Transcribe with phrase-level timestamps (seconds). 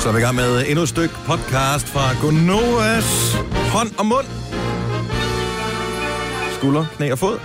[0.00, 3.36] Så er vi i gang med endnu et stykke podcast fra Gonovas
[3.72, 4.26] hånd og mund.
[6.58, 7.38] Skulder, knæ og fod.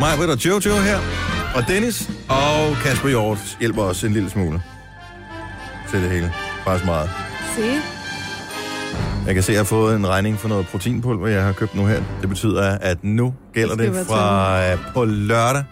[0.00, 0.98] Mig, Britt og Jojo her.
[1.54, 4.62] Og Dennis og Kasper Hjort hjælper os en lille smule
[5.90, 6.32] til det hele.
[6.64, 7.10] Faktisk meget.
[7.56, 7.62] Se.
[9.26, 11.74] Jeg kan se, at jeg har fået en regning for noget proteinpulver, jeg har købt
[11.74, 12.02] nu her.
[12.20, 15.64] Det betyder, at nu gælder Det det fra øh, på lørdag,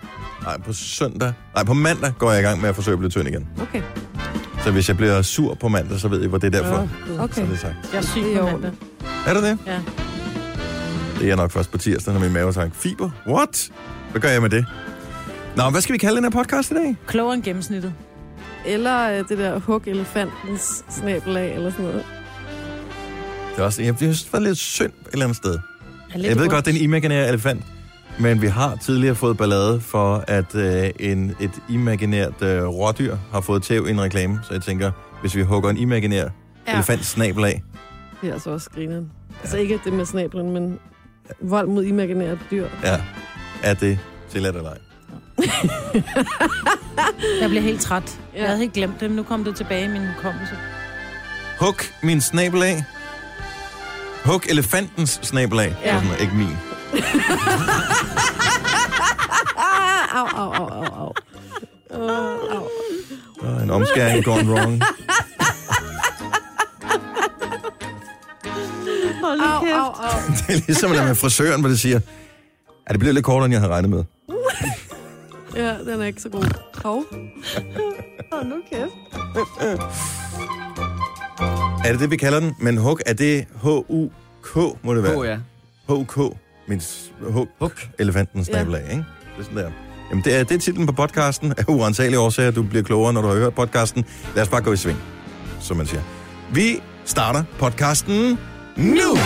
[0.43, 3.10] nej, på søndag, nej, på mandag går jeg i gang med at forsøge at blive
[3.10, 3.48] tynd igen.
[3.62, 3.82] Okay.
[4.66, 6.88] Så hvis jeg bliver sur på mandag, så ved I, hvor det er derfor.
[7.07, 7.43] Så Okay.
[7.43, 7.74] er det sagt.
[7.93, 8.73] Jeg er syg Det er på mandag.
[9.27, 9.59] Er det det?
[9.66, 9.79] Ja.
[11.15, 13.10] Det er jeg nok først på tirsdag, når min mave sagt, fiber?
[13.29, 13.71] What?
[14.10, 14.66] Hvad gør jeg med det?
[15.57, 16.97] Nå, hvad skal vi kalde den her podcast i dag?
[17.07, 17.93] Klogere end gennemsnittet.
[18.66, 22.05] Eller øh, det der hug elefantens snabel af, eller sådan noget.
[23.55, 25.59] Det er også, jeg synes, det var lidt synd et eller andet sted.
[26.15, 27.65] Lidt Jeg ved godt, det er en imaginær elefant,
[28.19, 33.40] men vi har tidligere fået ballade for, at øh, en, et imaginært øh, rådyr har
[33.40, 34.40] fået tæv i en reklame.
[34.43, 34.90] Så jeg tænker,
[35.21, 36.29] hvis vi hugger en imaginær ja.
[36.68, 36.74] Ja.
[36.74, 37.63] elefant snabel af,
[38.21, 39.10] Det er altså også grineren.
[39.43, 40.79] Altså ikke det med snablen, men
[41.40, 42.66] vold mod imaginære dyr.
[42.85, 43.01] ja,
[43.63, 43.99] er det
[44.33, 44.79] tilladt eller ej?
[47.40, 48.18] Jeg blev helt træt.
[48.35, 48.38] Ja.
[48.38, 50.55] Jeg havde helt glemt det, men nu kom det tilbage i min hukommelse.
[51.60, 52.85] Hug min snabel af.
[54.24, 55.74] Hug elefantens snabel af.
[55.85, 56.01] Ja.
[56.02, 56.57] Sådan, ikke min.
[60.19, 61.13] Au, au, au, au, au.
[61.91, 62.01] Uh,
[62.57, 62.69] au.
[63.43, 64.83] Der er en omskæring gone wrong.
[69.22, 70.21] Hold Au, au, au.
[70.49, 72.00] Det er ligesom at med frisøren, hvor det siger,
[72.87, 74.05] at det bliver lidt kortere, end jeg havde regnet med.
[75.56, 76.44] Ja, den er ikke så god.
[76.83, 77.05] Hov.
[78.33, 78.91] Hold nu kæft.
[81.84, 82.55] Er det det, vi kalder den?
[82.61, 85.22] Men hug, er det H-U-K, må det være?
[85.22, 85.37] H, ja.
[85.89, 86.37] H-U-K.
[86.69, 86.82] Min
[87.20, 87.72] Hug.
[87.98, 89.04] elefanten snabel af, ikke?
[89.36, 89.70] Det er sådan der.
[90.10, 91.53] Jamen, det er, det er titlen på podcasten.
[91.59, 94.04] Af urensagelige årsager, du bliver klogere, når du har hørt podcasten.
[94.34, 94.98] Lad os bare gå i sving,
[95.60, 96.03] som man siger.
[96.53, 98.38] Vi starter podcasten
[98.76, 99.16] nu!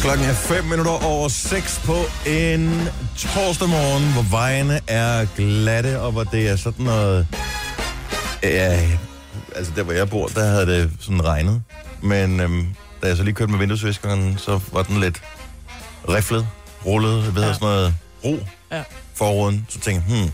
[0.00, 1.96] Klokken er 5 minutter over 6 på
[2.26, 7.26] en torsdag morgen, hvor vejene er glatte, og hvor det er sådan noget...
[8.42, 8.88] Ja,
[9.56, 11.62] altså der, hvor jeg bor, der havde det sådan regnet.
[12.02, 12.66] Men øhm,
[13.06, 15.22] da jeg så lige kørte med vinduesviskeren, så var den lidt
[16.08, 16.46] riflet,
[16.86, 17.52] rullet, jeg ved Ja.
[17.52, 17.94] sådan noget
[18.24, 18.38] ro
[18.72, 18.82] Ja.
[19.14, 19.66] forruden.
[19.68, 20.30] Så tænkte jeg, hmm,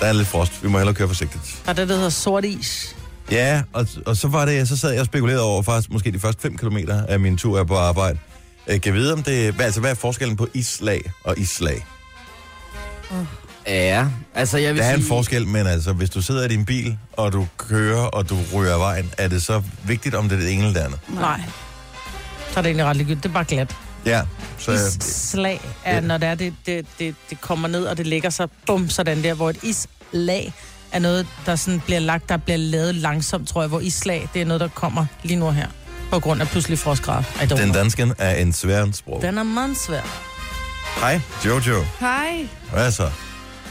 [0.00, 1.62] der er lidt frost, vi må hellere køre forsigtigt.
[1.66, 2.96] Er det, der hedder sort is.
[3.30, 6.18] Ja, og, og så var det, så sad jeg og spekulerede over faktisk måske de
[6.20, 6.76] første 5 km
[7.08, 8.18] af min tur er på arbejde.
[8.66, 11.86] Jeg kan vide, om det, hvad, altså, hvad er forskellen på islag og islag?
[13.66, 15.08] Ja, altså jeg vil Der er en sige...
[15.08, 18.76] forskel, men altså, hvis du sidder i din bil, og du kører, og du ryger
[18.76, 21.00] vejen, er det så vigtigt, om det er det ene eller det andet?
[21.08, 21.40] Nej.
[22.52, 23.22] Så er det egentlig ret ligegyldigt.
[23.22, 23.76] Det er bare glat.
[24.06, 24.22] Ja,
[24.58, 26.00] så Isslag er, Ja.
[26.00, 29.22] når det, er, det, det, det, det kommer ned, og det lægger sig bum, sådan
[29.22, 30.52] der, hvor et islag
[30.92, 34.42] er noget, der sådan bliver lagt, der bliver lavet langsomt, tror jeg, hvor islag, det
[34.42, 35.66] er noget, der kommer lige nu her,
[36.10, 37.22] på grund af pludselig frostgrad.
[37.48, 39.22] Den dansken er en svær sprog.
[39.22, 40.02] Den er meget svær.
[41.00, 41.84] Hej, Jojo.
[42.00, 42.48] Hej.
[42.72, 43.10] Hvad så?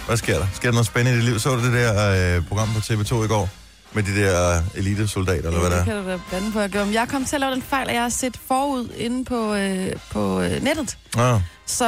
[0.07, 0.47] Hvad sker der?
[0.53, 1.39] Sker der noget spændende i dit liv?
[1.39, 3.49] Så du det der øh, program på TV2 i går?
[3.93, 5.85] Med de der elitesoldater, eller hvad det der er?
[6.03, 6.85] kan du da på at gøre.
[6.85, 9.53] Men Jeg kom til at lave den fejl, at jeg har set forud inde på,
[9.53, 10.97] øh, på øh, nettet.
[11.15, 11.85] Nå, Så,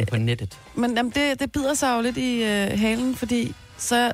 [0.00, 0.58] øh, På nettet.
[0.74, 4.12] men jamen, det, det bider sig jo lidt i øh, halen, fordi så,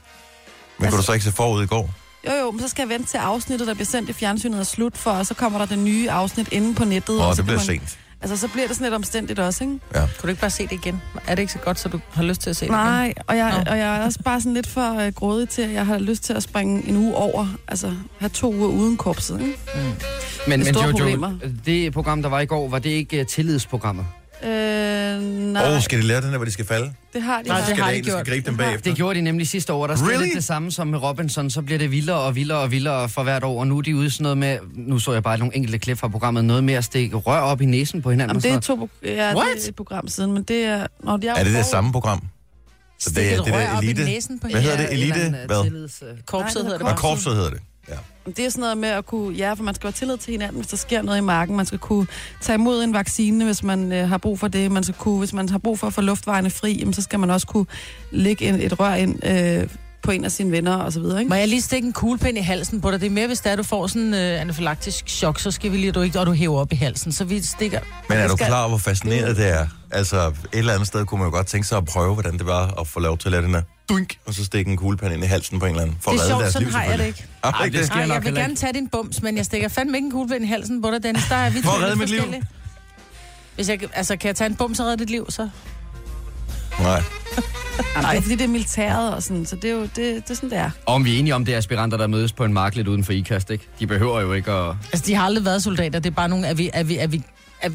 [0.79, 1.91] men kunne du så ikke se forud i går?
[2.27, 4.65] jo jo, men så skal jeg vente til afsnittet, der bliver sendt i fjernsynet er
[4.65, 7.15] slut for, og så kommer der det nye afsnit inde på nettet.
[7.17, 7.99] Åh, og oh, så det kan bliver man, sent.
[8.21, 9.79] Altså, så bliver det sådan lidt omstændigt også, ikke?
[9.95, 10.01] Ja.
[10.01, 11.03] Kunne du ikke bare se det igen?
[11.27, 12.77] Er det ikke så godt, så du har lyst til at se det igen?
[12.77, 13.71] Nej, og jeg, Nå.
[13.71, 16.23] og jeg er også bare sådan lidt for øh, grådig til, at jeg har lyst
[16.25, 17.47] til at springe en uge over.
[17.69, 19.59] Altså, have to uger uden korpset, ikke?
[20.47, 21.39] Men, er men store Jojo, problemer.
[21.67, 24.07] det program, der var i går, var det ikke uh, tillidsprogrammet?
[24.43, 26.93] Øh, nej, Åh, oh, skal de lære den her, hvor de skal falde?
[27.15, 27.49] det har de.
[27.49, 28.27] Nej, det har der de der skal gjort.
[28.27, 28.91] gribe dem Det bagefter?
[28.91, 29.87] Det gjorde de nemlig sidste år.
[29.87, 30.35] Der skete Really?
[30.35, 31.51] det samme som med Robinson.
[31.51, 33.61] Så bliver det vildere og vildere og vildere for hvert år.
[33.61, 34.59] Og nu er de ude sådan noget med...
[34.75, 36.45] Nu så jeg bare nogle enkelte klip fra programmet.
[36.45, 38.41] Noget med at stikke rør op i næsen på hinanden.
[38.43, 40.87] Jamen, og det er to ja, det er et program siden, men det er...
[41.05, 42.23] Nå, de er, Er det det samme program?
[42.99, 44.05] Så det, er det der op i elite?
[44.05, 44.93] næsen på Hvad hedder det?
[44.93, 45.35] Elite?
[45.47, 45.71] Hvad?
[46.27, 47.61] Korpset det hedder det korpset hedder det.
[48.37, 49.37] Det er sådan noget med at kunne...
[49.37, 51.57] Ja, for man skal have tillid til hinanden, hvis der sker noget i marken.
[51.57, 52.07] Man skal kunne
[52.41, 54.73] tage imod en vaccine, hvis man øh, har brug for det.
[54.73, 57.19] Man skal kunne, hvis man har brug for at få luftvejene fri, jamen, så skal
[57.19, 57.67] man også kunne
[58.11, 59.69] lægge en, et rør ind øh,
[60.03, 61.29] på en af sine venner og så videre, ikke?
[61.29, 63.01] Må jeg lige stikke en kuglepind i halsen på dig?
[63.01, 65.77] Det er mere, hvis det er, du får sådan øh, anafylaktisk chok, så skal vi
[65.77, 67.13] lige, du ikke, og du hæver op i halsen.
[67.13, 67.81] Så vi stikker...
[68.09, 69.67] Men er du klar over, hvor fascineret det er?
[69.91, 72.47] Altså, et eller andet sted kunne man jo godt tænke sig at prøve, hvordan det
[72.47, 75.13] var at få lov til at lade den her dunk, og så stikke en kuglepen
[75.13, 76.69] ind i halsen på en eller anden, for Det at er redde sjovt, deres sådan
[76.69, 77.25] liv, har jeg det ikke.
[77.43, 79.45] Ah, Ej, det skal- Nej, jeg nok jeg vil gerne tage din bums, men jeg
[79.45, 81.25] stikker fandme ikke en kuglepind i halsen på dig, Dennis.
[81.29, 82.19] Der er vi For at redde lidt mit liv.
[82.19, 82.43] forskellige.
[83.55, 85.49] Hvis jeg, altså, kan jeg tage en bums og redde dit liv, så...
[86.81, 87.03] Nej.
[88.03, 90.31] Nej, det er fordi, det er militæret og sådan, så det er jo det, det
[90.31, 90.71] er sådan, det er.
[90.87, 92.89] Og om vi er enige om, det er aspiranter, der mødes på en mark lidt
[92.89, 93.69] uden for IKAST, ikke?
[93.81, 94.75] De behøver jo ikke at...
[94.93, 95.99] Altså, de har aldrig været soldater.
[95.99, 96.47] Det er bare nogle...
[96.47, 97.23] Er vi, er vi, er vi,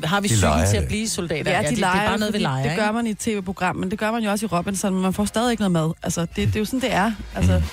[0.04, 0.82] har vi psyken til det.
[0.82, 1.52] at blive soldater?
[1.52, 3.18] Ja, de det, leger, det er bare noget, vi leger, Det gør man i et
[3.18, 5.72] tv-program, men det gør man jo også i Robinson, men man får stadig ikke noget
[5.72, 5.92] mad.
[6.04, 7.12] Altså, det, det er jo sådan, det er.
[7.36, 7.64] Altså, Mm.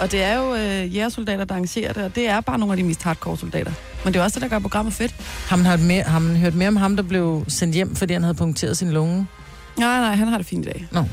[0.00, 2.76] Og det er jo øh, jægersoldater, der arrangerer det, og det er bare nogle af
[2.76, 3.72] de mest hardcore soldater.
[4.04, 5.14] Men det er også det, der gør programmet fedt.
[5.48, 8.12] Har man, hørt mere, har man hørt mere om ham, der blev sendt hjem, fordi
[8.12, 9.26] han havde punkteret sin lunge?
[9.78, 10.86] Nej, nej, han har det fint i dag.
[10.90, 11.04] Nå.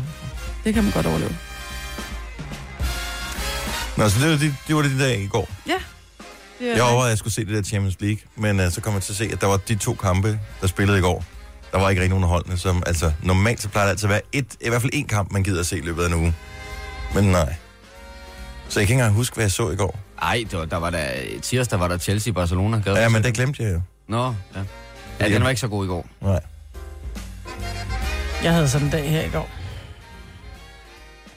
[0.64, 1.36] Det kan man godt overleve.
[3.98, 5.50] Nå, så det var, det, det var det de dag i går.
[5.66, 5.78] Det er
[6.62, 9.02] Jeg overvejede, at jeg skulle se det der Champions League, men uh, så kom jeg
[9.02, 11.24] til at se, at der var de to kampe, der spillede i går.
[11.72, 14.10] Der var ikke rigtig nogen af holdene, som, altså, normalt så plejer det altid at
[14.10, 16.14] være et, i hvert fald en kamp, man gider at se i løbet af en
[16.14, 16.36] uge.
[17.14, 17.56] Men nej.
[18.70, 20.00] Så jeg kan ikke engang huske, hvad jeg så i går.
[20.22, 21.08] Ej, der, der var der...
[21.42, 22.82] Tirsdag var der Chelsea-Barcelona.
[22.86, 23.34] Ja, men det?
[23.34, 23.82] glemte jeg jo.
[24.08, 24.26] Nå,
[24.56, 24.62] ja.
[25.20, 26.08] Ja, den var ikke så god i går.
[26.22, 26.40] Nej.
[28.44, 29.50] Jeg havde sådan en dag her i går.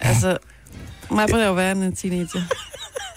[0.00, 0.38] Altså,
[1.10, 2.40] mig på det jo være en teenager.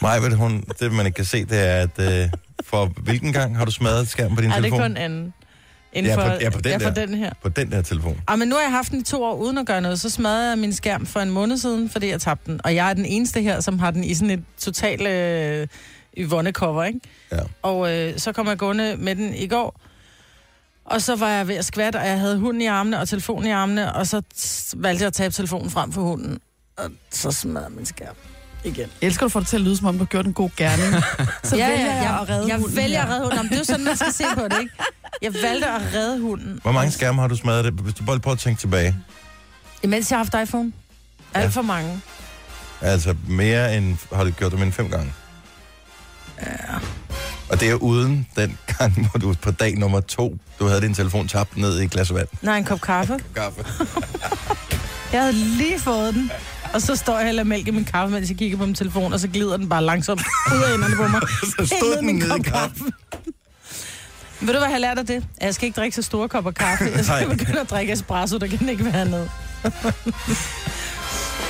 [0.03, 2.29] Ved hun, det man ikke kan se, det er, at uh,
[2.63, 4.89] for hvilken gang har du smadret skærmen på din Nej, det er telefon?
[4.89, 5.33] kun anden.
[5.93, 7.05] Inden Ja, for, ja, på den ja, for der.
[7.05, 7.31] den her.
[7.43, 8.21] På den der telefon.
[8.27, 9.99] Ah, men nu har jeg haft den i to år uden at gøre noget.
[9.99, 12.61] Så smadrede jeg min skærm for en måned siden, fordi jeg tabte den.
[12.63, 15.67] Og jeg er den eneste her, som har den i sådan et totalt øh,
[16.17, 16.99] Yvonne-cover, ikke?
[17.31, 17.37] Ja.
[17.61, 19.79] Og øh, så kom jeg gående med den i går.
[20.85, 23.47] Og så var jeg ved at skvatte, og jeg havde hunden i armene og telefonen
[23.47, 24.21] i armene, og så
[24.75, 26.39] valgte jeg at tabe telefonen frem for hunden.
[26.77, 28.15] Og så smadrede min skærm
[28.63, 28.89] igen.
[29.01, 30.33] Jeg elsker, at du får det til at lyde, som om du har gjort en
[30.33, 31.03] god gerning.
[31.43, 33.05] Så ja, vælger ja, jeg jeg, at redde jeg hunden vælger her.
[33.05, 33.37] at redde hunden.
[33.37, 34.73] Jamen, det er jo sådan, man skal se på det, ikke?
[35.21, 36.59] Jeg valgte at redde hunden.
[36.61, 37.73] Hvor mange skærme har du smadret det?
[37.73, 38.95] Hvis du bare prøver at tænke tilbage.
[39.83, 40.71] Imens jeg har haft iPhone.
[41.33, 41.49] Alt Ja.
[41.49, 42.01] for mange.
[42.81, 45.13] Altså mere end, har du gjort det mere end fem gange?
[46.41, 46.47] Ja.
[47.49, 50.93] Og det er uden den gang, hvor du på dag nummer to, du havde din
[50.93, 52.27] telefon tabt ned i et glas vand.
[52.41, 53.19] Nej, en kop kaffe.
[53.35, 53.65] Kaffe.
[55.13, 56.31] Jeg havde lige fået den.
[56.73, 58.75] Og så står jeg og hælder mælk i min kaffe, mens jeg kigger på min
[58.75, 60.21] telefon, og så glider den bare langsomt
[60.55, 61.21] ud af enderne på mig.
[61.59, 62.91] Så stod den nede i kaffen.
[64.41, 65.25] Ved du, hvad jeg har lært af det?
[65.41, 66.85] Jeg skal ikke drikke så store kopper kaffe.
[66.95, 69.27] Jeg skal begynde at drikke espresso, der kan ikke være ned.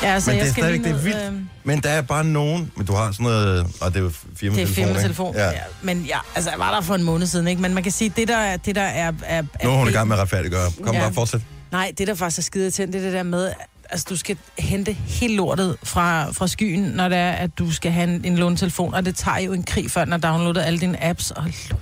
[0.03, 1.17] ja, så Men det jeg er skal stadigvæk det er ned, vildt.
[1.17, 1.33] øh,
[1.63, 4.55] Men der er bare nogen, men du har sådan noget, og det er jo firma
[4.55, 5.35] Det er telefon, firma-telefon.
[5.35, 5.45] Ja.
[5.49, 5.59] ja.
[5.81, 7.61] Men ja, altså, jeg var der for en måned siden, ikke?
[7.61, 8.57] Men man kan sige, det der er...
[8.57, 10.71] Det der er, er, er Nu er hun i gang med at retfærdiggøre.
[10.83, 11.01] Kom Ja.
[11.01, 11.41] bare, fortsæt.
[11.71, 13.51] Nej, det der faktisk er skide til, det er det der med,
[13.93, 17.91] altså du skal hente helt lortet fra, fra skyen, når det er, at du skal
[17.91, 20.79] have en, en lånetelefon, og det tager jo en krig, før den har downloadet alle
[20.79, 21.81] dine apps, og lort.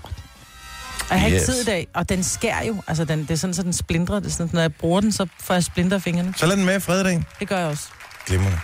[1.09, 1.33] Og jeg har yes.
[1.33, 3.73] Ikke tid i dag, og den skærer jo, altså den, det er sådan, så den
[3.73, 6.33] splindrer, det er sådan, når jeg bruger den, så får jeg splinter fingrene.
[6.37, 7.23] Så lad den med i fredag.
[7.39, 7.83] Det gør jeg også.
[8.25, 8.59] Glimrende.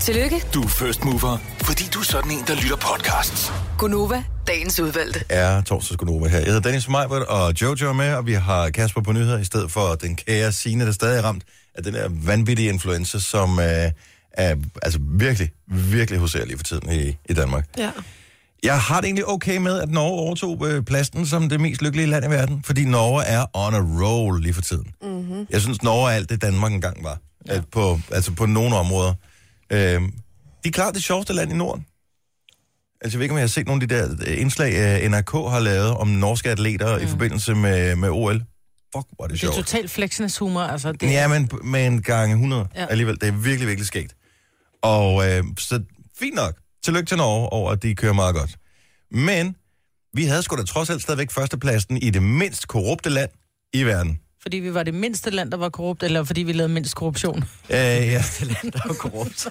[0.00, 1.38] Tillykke, Du er first mover,
[1.68, 3.52] fordi du er sådan en, der lytter podcasts.
[3.78, 5.24] Gunova, dagens udvalgte.
[5.28, 6.38] er torsdagsgunova her.
[6.38, 9.44] Jeg hedder Dennis Meibert, og Jojo er med, og vi har Kasper på nyheder, i
[9.44, 11.42] stedet for den kære Signe, der stadig er ramt
[11.74, 13.90] af den der vanvittige influenza, som øh,
[14.32, 17.66] er altså virkelig, virkelig huserer lige for tiden i, i Danmark.
[17.78, 17.90] Ja.
[18.62, 22.06] Jeg har det egentlig okay med, at Norge overtog øh, pladsen som det mest lykkelige
[22.06, 24.86] land i verden, fordi Norge er on a roll lige for tiden.
[25.02, 25.46] Mm-hmm.
[25.50, 27.18] Jeg synes, Norge er alt det, Danmark engang var.
[27.48, 27.60] Ja.
[27.72, 29.14] På, altså på nogle områder.
[29.70, 30.02] Øh,
[30.68, 31.86] de er klart det sjoveste land i Norden.
[33.00, 35.10] Altså, jeg ved ikke, om jeg har set nogle af de der øh, indslag, øh,
[35.10, 37.04] NRK har lavet om norske atleter mm.
[37.04, 38.34] i forbindelse med, med OL.
[38.96, 39.54] Fuck, hvor er det Det er sjovt.
[39.66, 40.92] totalt flexenes humor, altså.
[40.92, 42.80] Det, Ja, men med en gang 100 ja.
[42.80, 42.86] Ja.
[42.86, 43.20] alligevel.
[43.20, 44.14] Det er virkelig, virkelig skægt.
[44.82, 45.82] Og øh, så
[46.18, 46.54] fint nok.
[46.84, 48.56] Tillykke til Norge over, at de kører meget godt.
[49.10, 49.56] Men
[50.14, 53.30] vi havde sgu da trods alt stadigvæk førstepladsen i det mindst korrupte land
[53.72, 54.20] i verden.
[54.42, 57.44] Fordi vi var det mindste land, der var korrupt, eller fordi vi lavede mindst korruption.
[57.70, 58.22] Øh, ja,
[58.62, 59.48] Der er korrupt.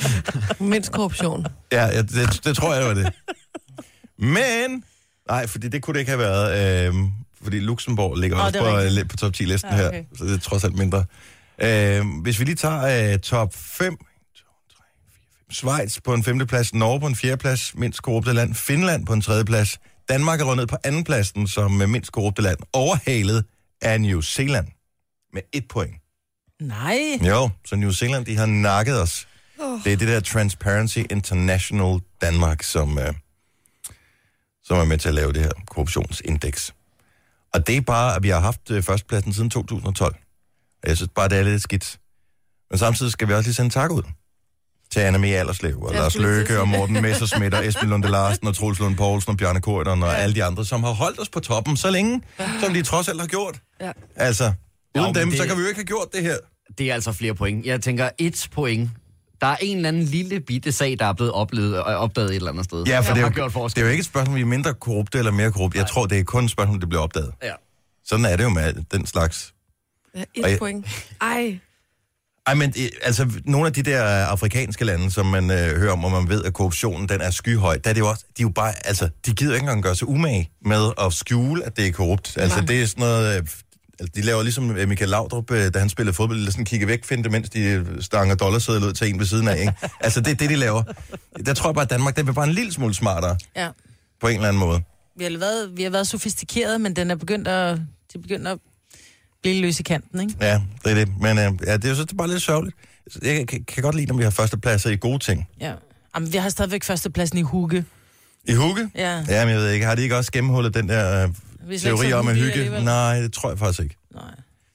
[0.60, 1.46] Mindst korruption.
[1.72, 3.12] ja ja, det, det tror jeg, det var det.
[4.18, 4.84] Men,
[5.28, 6.88] nej, fordi det kunne det ikke have været.
[6.88, 6.94] Øh,
[7.42, 9.10] fordi Luxembourg ligger Åh, også det på, rigtigt.
[9.10, 10.04] på top 10-listen Ja, her, okay.
[10.18, 11.04] så det er trods alt mindre.
[11.62, 13.96] Øh, hvis vi lige tager øh, top 5,
[15.52, 19.78] Schweiz på en femteplads, Norge på en fjerdeplads, mindst korrupte land, Finland på en tredjeplads,
[20.08, 23.44] Danmark er rundet på andenpladsen som øh, mindst korrupte land, overhalet
[23.82, 24.68] af New Zealand
[25.32, 25.94] med et point.
[26.60, 26.98] Nej.
[27.28, 29.28] Jo, så New Zealand, de har nakket os.
[29.60, 29.80] Oh.
[29.84, 33.14] Det er det der Transparency International Danmark, som, øh,
[34.62, 36.74] som er med til at lave det her korruptionsindeks.
[37.54, 40.16] Og det er bare, at vi har haft øh, førstepladsen siden 2012.
[40.82, 42.00] Og jeg synes bare, det er lidt skidt.
[42.70, 44.02] Men samtidig skal vi også lige sende tak ud
[44.94, 46.78] til Anna Mie Allerslev, og Lars Løkke, og det.
[46.78, 50.34] Morten Messersmith, og Esben Lunde Larsen, og Troels Lund Poulsen, og Bjarne Korydon, og alle
[50.34, 52.22] de andre, som har holdt os på toppen så længe,
[52.60, 53.56] som de trods alt har gjort.
[53.80, 53.92] Ja.
[54.16, 54.44] Altså,
[54.98, 56.36] uden Jo, dem, det- så kan vi jo ikke have gjort det her.
[56.78, 57.66] Det er altså flere point.
[57.66, 58.90] Jeg tænker, et point.
[59.40, 62.36] Der er en eller anden lille bitte sag, der er blevet oplevet, øh, opdaget et
[62.36, 62.84] eller andet sted.
[62.86, 63.80] Ja, for det er, har jo, gjort det forskel.
[63.82, 65.78] er jo ikke et spørgsmål, om vi er mindre korrupte eller mere korrupte.
[65.78, 67.32] Jeg tror, det er kun et spørgsmål, om det bliver opdaget.
[67.42, 67.52] Ja.
[68.06, 69.54] Sådan er det jo med den slags.
[70.14, 70.86] Ja, Og jeg- et point.
[71.20, 71.58] Ej.
[72.46, 76.04] Ej, men øh, altså, nogle af de der afrikanske lande, som man øh, hører om,
[76.04, 78.44] og man ved, at korruptionen den er skyhøj, der er det jo også, de er
[78.44, 81.86] jo bare, altså, de gider ikke engang gøre sig umage med at skjule, at det
[81.86, 82.36] er korrupt.
[82.36, 83.42] Altså, det er sådan noget, øh,
[83.98, 86.86] altså, de laver ligesom øh, Michael Laudrup, øh, da han spillede fodbold, eller sådan kigge
[86.86, 89.72] væk, finde mens de stanger dollarsedler ud til en ved siden af, ikke?
[90.00, 90.82] Altså, det er det, de laver.
[91.46, 93.68] Der tror jeg bare, at Danmark, den er bare en lille smule smartere, Ja.
[94.20, 94.80] på en eller anden måde.
[95.18, 97.82] Vi har været, vi har været sofistikeret, men den er begyndt at, de
[98.18, 98.58] er begyndt at
[99.44, 100.34] blive løs i kanten, ikke?
[100.40, 101.08] Ja, det er det.
[101.20, 102.76] Men øh, ja, det er jo så det er bare lidt sørgeligt.
[103.22, 105.48] Jeg kan, kan godt lide, når vi har førstepladser i gode ting.
[105.60, 105.72] Ja.
[106.14, 107.84] Jamen, vi har stadigvæk førstepladsen i Hugge.
[108.44, 108.90] I hugge?
[108.94, 109.24] Ja.
[109.28, 111.28] Ja, men jeg ved ikke, har de ikke også gennemhullet den der
[111.70, 112.52] øh, teori om at hygge?
[112.52, 112.84] alligevel.
[112.84, 113.96] Nej, det tror jeg faktisk ikke.
[114.14, 114.22] Nej.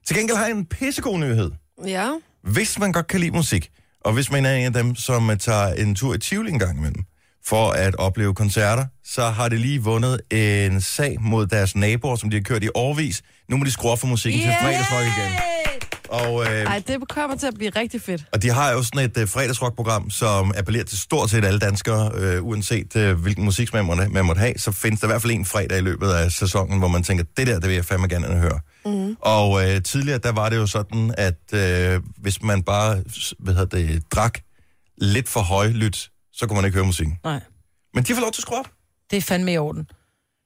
[0.07, 1.51] Til gengæld har jeg en pissegod nyhed.
[1.87, 2.11] Ja.
[2.43, 3.69] Hvis man godt kan lide musik,
[4.01, 6.59] og hvis man er en af dem, som øh, tager en tur i Tivoli en
[6.59, 7.03] gang imellem,
[7.45, 12.29] for at opleve koncerter, så har det lige vundet en sag mod deres naboer, som
[12.29, 13.21] de har kørt i årvis.
[13.49, 14.49] Nu må de skrue op for musikken yeah!
[14.49, 15.31] til fredagsrock igen.
[16.09, 18.25] Og, øh, Ej, det kommer til at blive rigtig fedt.
[18.33, 22.11] og de har jo sådan et øh, fredagsrockprogram, som appellerer til stort set alle danskere,
[22.15, 25.33] øh, uanset øh, hvilken musiksmag man, man måtte have, så findes der i hvert fald
[25.33, 28.07] en fredag i løbet af sæsonen, hvor man tænker, det der, det vil jeg fandme
[28.07, 28.59] gerne høre.
[28.85, 29.15] Mm.
[29.19, 33.03] Og øh, tidligere, der var det jo sådan, at øh, hvis man bare
[33.39, 34.39] hvad hedder det, drak
[34.97, 37.17] lidt for højlydt, så kunne man ikke høre musikken.
[37.23, 37.39] Nej.
[37.93, 38.69] Men de får lov til at skrue op.
[39.11, 39.87] Det er fandme i orden.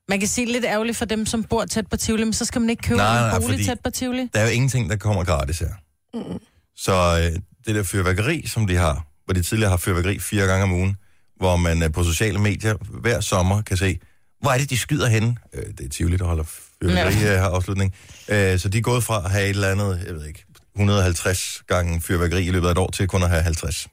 [0.09, 2.61] Man kan sige lidt ærgerligt for dem, som bor tæt på Tivoli, men så skal
[2.61, 4.29] man ikke købe Nej, en nej, bolig fordi- tæt på Tivoli.
[4.33, 5.69] Der er jo ingenting, der kommer gratis her.
[6.13, 6.39] Mm.
[6.75, 6.93] Så
[7.33, 10.71] øh, det der fyrværkeri, som de har, hvor de tidligere har fyrværkeri fire gange om
[10.71, 10.95] ugen,
[11.37, 13.99] hvor man øh, på sociale medier hver sommer kan se,
[14.41, 15.35] hvor er det, de skyder henne?
[15.53, 17.93] Øh, det er Tivoli, der holder fyrværkeri her afslutning.
[18.29, 20.45] Øh, så de er gået fra at have et eller andet, jeg ved ikke,
[20.75, 23.87] 150 gange fyrværkeri i løbet af et år, til kun at have 50.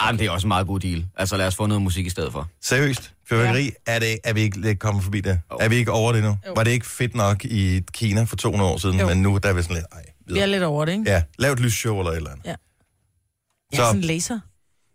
[0.00, 1.06] Ej, men det er også en meget god deal.
[1.16, 2.48] Altså, lad os få noget musik i stedet for.
[2.62, 3.94] Seriøst, fyrværkeri, ja.
[3.94, 5.40] er, det, er vi ikke kommet forbi det?
[5.52, 5.56] Jo.
[5.60, 6.36] Er vi ikke over det nu?
[6.46, 6.52] Jo.
[6.56, 9.06] Var det ikke fedt nok i Kina for 200 år siden, Jo.
[9.06, 11.10] men nu der er vi sådan lidt, ej, Vi er lidt over det, ikke?
[11.10, 12.46] Ja, lav et lysshow eller et eller andet.
[12.46, 12.52] Ja.
[13.74, 14.38] Så- Ja, sådan en laser.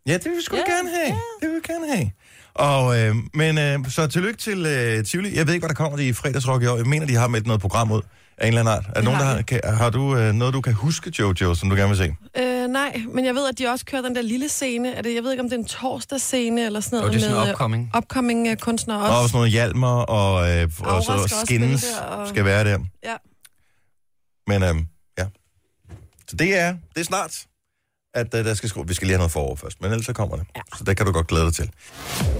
[0.08, 1.08] Ja, det vil vi sgu Ja, gerne have.
[1.08, 1.17] Ja.
[1.41, 2.12] Det vil vi gerne have.
[2.53, 5.36] Og, øh, men øh, så tillykke til øh, Tivoli.
[5.38, 6.77] Jeg ved ikke, hvad der kommer i fredagsrock i år.
[6.77, 8.01] Jeg mener, de har meldt noget program ud
[8.38, 8.86] af en eller anden art.
[8.89, 11.56] Er der nogen, der har har, kan, har du øh, noget, du kan huske, Jojo,
[11.56, 12.15] som du gerne vil se?
[12.38, 14.94] Øh, nej, men jeg ved, at de også kører den der lille scene.
[14.94, 17.13] Er det, jeg ved ikke, om det er en torsdagsscene eller sådan noget.
[17.13, 17.91] det er sådan med, en upcoming.
[17.96, 19.17] øh, upcoming øh, kunstnere Og også.
[19.24, 22.79] også noget hjalmer, og, øh, og så skins og- skal være der.
[23.03, 23.15] Ja.
[24.48, 24.75] Men øh,
[25.20, 25.25] ja.
[26.29, 27.46] Så det er, det er snart,
[28.18, 28.84] at øh, der skal skru...
[28.84, 30.46] Vi skal lige have noget forår først, men ellers så kommer det.
[30.56, 30.62] Ja.
[30.78, 31.70] Så det kan du godt glæde dig til.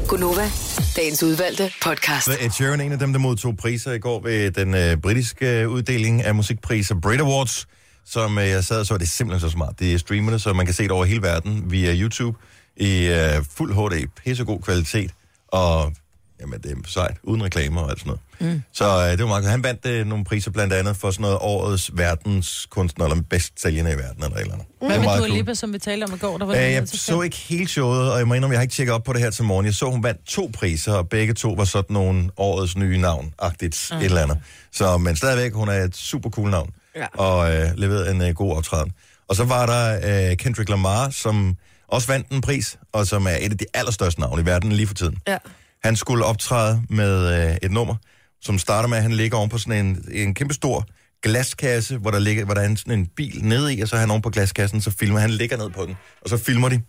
[0.08, 0.50] Gunova,
[0.96, 2.26] dagens udvalgte podcast.
[2.26, 5.62] Så Ed Sheeran, en af dem, der modtog priser i går ved den øh, britiske
[5.62, 7.68] øh, uddeling af musikpriser, Brit Awards,
[8.06, 9.80] som øh, jeg sad og så, det er simpelthen så smart.
[9.80, 12.38] Det er streamerne, så man kan se det over hele verden via YouTube
[12.78, 15.12] i øh, fuld HD, pissegod kvalitet,
[15.48, 15.94] og
[16.42, 18.54] jamen, det er sejt, uden reklamer og alt sådan noget.
[18.56, 18.62] Mm.
[18.74, 19.52] Så øh, det var meget godt.
[19.52, 23.92] Han vandt øh, nogle priser blandt andet for sådan noget årets verdenskunstner, eller bedst sælgende
[23.92, 24.68] i verden, eller et eller andet.
[24.82, 25.28] Det Hvad med Dua.
[25.38, 26.38] Lipa, som vi talte om i går?
[26.38, 28.62] Der var Øh, jeg til så ikke helt showet, og jeg må indrømme, jeg har
[28.64, 29.66] ikke tjekket op på det her til morgen.
[29.66, 33.90] Jeg så, hun vandt to priser, og begge to var sådan nogle årets nye navn-agtigt
[33.92, 34.00] Ah.
[34.02, 34.38] et eller andet.
[34.74, 37.06] Så, men stadigvæk, hun er et super cool navn, Ja.
[37.18, 38.92] og øh, leverede en øh, god optræden.
[39.28, 43.36] Og så var der øh, Kendrick Lamar, som også vandt en pris, og som er
[43.42, 45.18] et af de allerstørste navne i verden lige for tiden.
[45.28, 45.38] Ja.
[45.84, 47.96] Han skulle optræde med øh, et nummer,
[48.42, 50.86] som starter med, at han ligger oven på sådan en, en kæmpe stor
[51.24, 54.00] glaskasse, hvor der, ligger, hvor der er sådan en bil nede i, og så er
[54.00, 56.82] han oven på glaskassen, så filmer han ligger ned på den, og så filmer de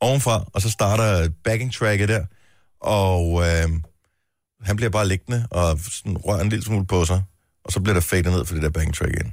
[0.00, 2.24] ovenfra, og så starter backing tracket der,
[2.80, 3.68] og øh,
[4.62, 7.22] han bliver bare liggende og sådan rører en lille smule på sig,
[7.64, 9.32] og så bliver der fadet ned for det der backing track igen.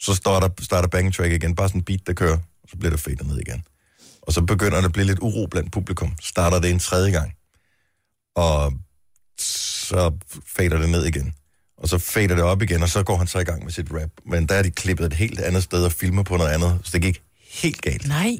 [0.00, 2.90] Så starter, starter backing track igen, bare sådan en beat, der kører, og så bliver
[2.90, 3.64] der fadet ned igen.
[4.22, 6.14] Og så begynder der at blive lidt uro blandt publikum.
[6.20, 7.32] Starter det en tredje gang
[8.40, 8.72] og
[9.38, 10.12] så
[10.56, 11.34] fader det ned igen.
[11.78, 13.86] Og så fader det op igen, og så går han så i gang med sit
[13.90, 14.10] rap.
[14.26, 16.90] Men der er de klippet et helt andet sted og filmer på noget andet, så
[16.92, 18.08] det gik helt galt.
[18.08, 18.36] Nej.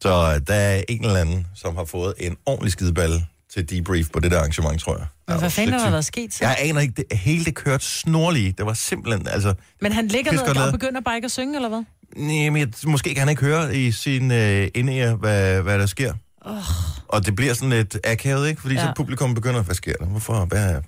[0.00, 4.20] Så der er en eller anden, som har fået en ordentlig skideballe til debrief på
[4.20, 5.06] det der arrangement, tror jeg.
[5.28, 6.44] Men hvad fanden er der sket så?
[6.44, 8.58] Jeg aner ikke, det, hele det kørte snorligt.
[8.58, 9.54] Det var simpelthen, altså...
[9.80, 10.72] Men han ligger ned og lavet.
[10.72, 11.82] begynder bare ikke at synge, eller hvad?
[12.16, 15.86] Nej, men jeg, måske kan han ikke høre i sin øh, indære, hvad, hvad der
[15.86, 16.14] sker.
[16.48, 16.64] Oh.
[17.08, 18.60] Og det bliver sådan lidt akavet, ikke?
[18.60, 18.80] Fordi ja.
[18.80, 20.06] Så publikum begynder, hvad sker der?
[20.06, 20.44] Hvorfor?
[20.44, 20.80] Hvad er...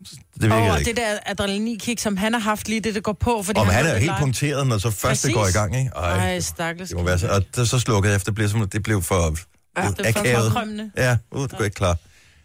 [0.00, 0.88] Det virker Og ikke.
[0.88, 3.42] det der adrenalinkick, som han har haft lige det, det går på.
[3.42, 4.14] Fordi Og han han er helt live.
[4.18, 5.90] punkteret, når så først det går i gang, ikke?
[5.96, 6.88] Ej, stakkels.
[6.88, 9.02] det må være så, og det, så slukkede jeg efter, det blev, som, det blev
[9.02, 9.36] for
[9.76, 10.90] Ja, det er for akavet.
[10.96, 11.96] Ja, uh, det går ikke klar.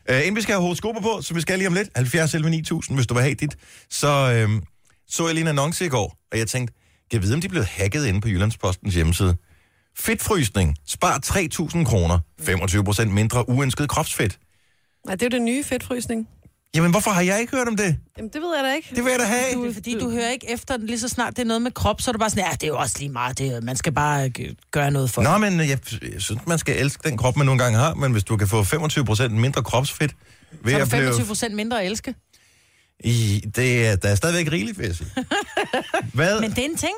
[0.10, 2.50] Uh, inden vi skal have horoskoper på, så vi skal lige om lidt, 70 11
[2.50, 3.56] 9000, hvis du vil have dit,
[3.90, 4.62] så uh,
[5.10, 6.74] så jeg lige en annonce i går, og jeg tænkte,
[7.12, 9.36] kan jeg vide, om de blevet hacket inde på Jyllandspostens hjemmeside?
[9.98, 10.76] Fedtfrysning.
[10.88, 12.20] Spar 3.000 kroner.
[12.42, 14.40] 25% mindre uønsket kropsfedt.
[15.06, 16.28] Nej, det er jo den nye fedtfrysning.
[16.76, 17.98] Jamen, hvorfor har jeg ikke hørt om det?
[18.18, 18.96] Jamen, det ved jeg da ikke.
[18.96, 19.70] Det vil jeg da have.
[19.70, 22.12] Er fordi, du hører ikke efter, lige så snart det er noget med krop, så
[22.12, 23.92] er du bare sådan, ja, det er jo også lige meget, det er, man skal
[23.94, 25.22] bare øh, gøre noget for.
[25.22, 25.68] Nå, men jeg,
[26.14, 28.48] jeg synes, man skal elske den krop, man nogle gange har, men hvis du kan
[28.48, 30.16] få 25% mindre kropsfedt
[30.64, 31.02] ved så er du blive...
[31.02, 32.16] 25 procent mindre at elske.
[33.04, 35.10] I, det, er- der er stadigvæk rigeligt, vil jeg sige.
[36.14, 36.34] Hvad?
[36.34, 36.94] Men Men, det er en ting.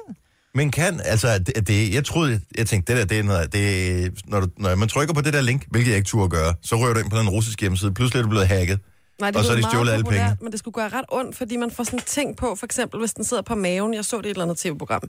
[0.56, 4.12] Men kan, altså, det, det, jeg troede, jeg tænkte, det der, det er noget, det,
[4.26, 6.76] når, du, når man trykker på det der link, hvilket jeg ikke turde gøre, så
[6.76, 8.80] rører du ind på den russiske hjemmeside, pludselig er du blevet hacket.
[9.20, 10.38] Nej, det Og så er de stjålet alle pengene.
[10.42, 13.14] Men det skulle gøre ret ondt, fordi man får sådan ting på, for eksempel hvis
[13.14, 13.94] den sidder på maven.
[13.94, 15.02] Jeg så det i et eller andet tv-program.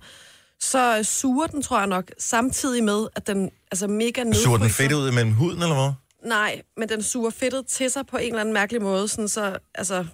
[0.61, 4.45] Så øh, suger den, tror jeg nok, samtidig med, at den altså mega nedfryser.
[4.45, 5.93] Suger den fedt ud imellem huden, eller hvad?
[6.31, 9.09] Nej, men den suger fedtet til sig på en eller anden mærkelig måde.
[9.09, 10.05] Sådan så, altså,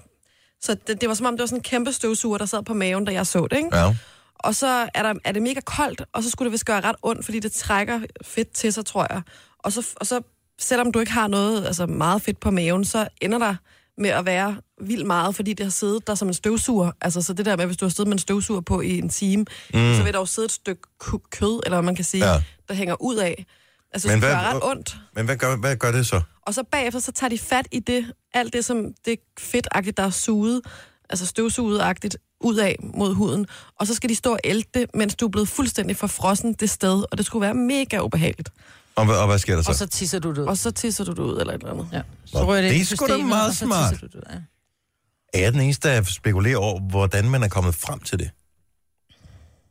[0.60, 2.74] så det, det var som om, det var sådan en kæmpe støvsuger, der sad på
[2.74, 3.76] maven, da jeg så det, ikke?
[3.76, 3.94] Ja.
[4.42, 6.96] Og så er, der, er det mega koldt, og så skulle det vist gøre ret
[7.02, 9.22] ondt, fordi det trækker fedt til sig, tror jeg.
[9.58, 10.20] Og så, og så
[10.60, 13.54] selvom du ikke har noget altså meget fedt på maven, så ender der
[13.98, 16.90] med at være vildt meget, fordi det har siddet der som en støvsuger.
[17.00, 19.08] Altså så det der med, hvis du har siddet med en støvsuger på i en
[19.08, 19.44] time,
[19.74, 19.94] mm.
[19.96, 20.82] så vil der jo sidde et stykke
[21.30, 22.42] kød, eller hvad man kan sige, Ja.
[22.68, 23.46] der hænger ud af.
[23.92, 24.96] Altså Men det hvad- gør ret ondt.
[25.14, 26.20] Men hvad gør, hvad gør det så?
[26.46, 30.02] Og så bagefter, så tager de fat i det, alt det, som det fedtagtigt, der
[30.02, 30.60] er suget,
[31.10, 33.46] altså støvsuget-agtigt, ud af mod huden.
[33.80, 36.70] Og så skal de stå og ælte det, mens du er blevet fuldstændig forfrossen det
[36.70, 37.04] sted.
[37.10, 38.50] Og det skulle være mega ubehageligt.
[38.96, 39.68] Og, hvad- og hvad sker der så?
[39.70, 40.46] Og så tisser du det ud.
[40.46, 41.88] Og så tisser du det ud, eller et eller andet.
[41.92, 41.98] Ja.
[41.98, 42.04] Nå,
[42.40, 44.00] Så rører det, er sgu da meget smart.
[44.00, 44.36] du det ud, ja.
[45.34, 48.30] Er jeg den eneste, der spekulerer over, hvordan man er kommet frem til det?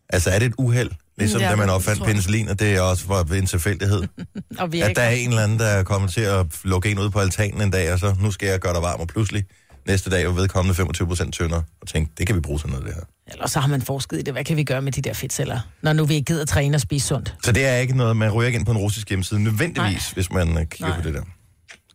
[0.09, 0.91] Altså, er det et uheld?
[1.17, 2.11] Ligesom Ja, da man det opfandt tror jeg.
[2.13, 4.03] penicillin, og det er også for en tilfældighed.
[4.59, 6.91] Og vi er at der er en eller anden, der er kommet til at lukke
[6.91, 9.07] en ud på altanen en dag, og så, nu skal jeg gøre dig varm, og
[9.07, 9.45] pludselig
[9.87, 12.93] næste dag er vedkommende 25% tyndere, og tænkte, det kan vi bruge til noget, det
[12.93, 13.01] her.
[13.27, 14.33] Eller så har man forsket i det.
[14.33, 16.81] Hvad kan vi gøre med de der fedtceller, når nu vi ikke gider træne og
[16.81, 17.35] spise sundt?
[17.43, 19.89] Så det er ikke noget, man ryger ikke ind på en russisk hjemmeside, nødvendigvis, Nej.
[19.89, 20.13] Nej.
[20.13, 21.01] hvis man øh, kigger Nej.
[21.01, 21.21] på det der.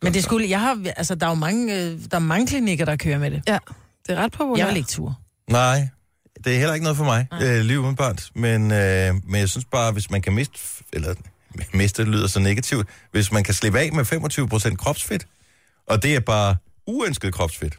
[0.03, 2.85] Men det skulle, jeg har, altså, der er jo mange, øh, der er mange klinikker,
[2.85, 3.43] der kører med det.
[3.49, 3.59] Ja,
[4.07, 4.59] det er ret populært.
[4.59, 5.15] Jeg vil ikke ture.
[5.51, 5.89] Nej,
[6.45, 8.31] det er heller ikke noget for mig, øh, lige umiddelbart.
[8.35, 10.59] Men, øh, men jeg synes bare, hvis man kan miste,
[10.93, 11.15] eller
[11.75, 14.05] miste lyder så negativt, hvis man kan slippe af med
[14.73, 15.27] 25% kropsfedt,
[15.89, 17.77] og det er bare uønsket kropsfedt.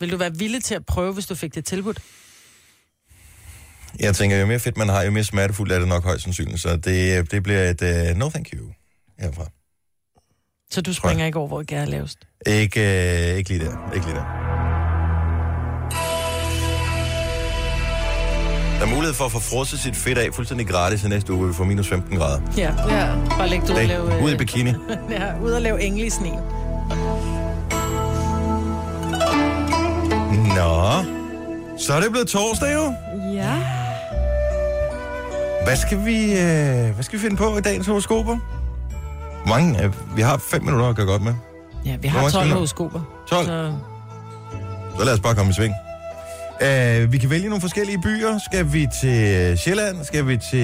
[0.00, 2.02] Vil du være villig til at prøve, hvis du fik det tilbudt?
[4.00, 6.60] Jeg tænker, jo mere fedt man har, jo mere smertefuldt er det nok højst sandsynligt.
[6.60, 8.72] Så det, det bliver et uh, no thank you
[9.18, 9.46] herfra.
[10.70, 12.18] Så du springer ikke over, hvor det er lavest?
[12.46, 13.92] Ikke, uh, ikke lige der.
[13.94, 14.24] Ikke lige der.
[18.78, 21.48] Der er mulighed for at få frosset sit fedt af fuldstændig gratis i næste uge,
[21.48, 22.40] vi får minus 15 grader.
[22.56, 22.74] Ja.
[22.88, 23.14] Ja.
[23.28, 24.22] Bare læg det ud og lave...
[24.22, 24.70] Ud i bikini.
[25.10, 26.38] ja, ud og lave engle i sneen.
[30.56, 31.04] Nå,
[31.78, 32.94] så er det blevet torsdag jo.
[33.34, 33.54] Ja.
[35.64, 38.36] Hvad skal vi, øh, hvad skal vi finde på i dagens horoskoper?
[39.46, 41.34] Hvor Mange, øh, vi har fem minutter at gøre godt med.
[41.86, 42.54] Ja, vi har mange 12 spiller?
[42.56, 43.00] horoskoper.
[43.28, 43.46] 12.
[43.46, 43.72] Så
[44.98, 45.74] Så lad os bare komme i sving.
[46.62, 48.38] Uh, vi kan vælge nogle forskellige byer.
[48.52, 50.04] Skal vi til Sjælland?
[50.04, 50.60] Skal vi til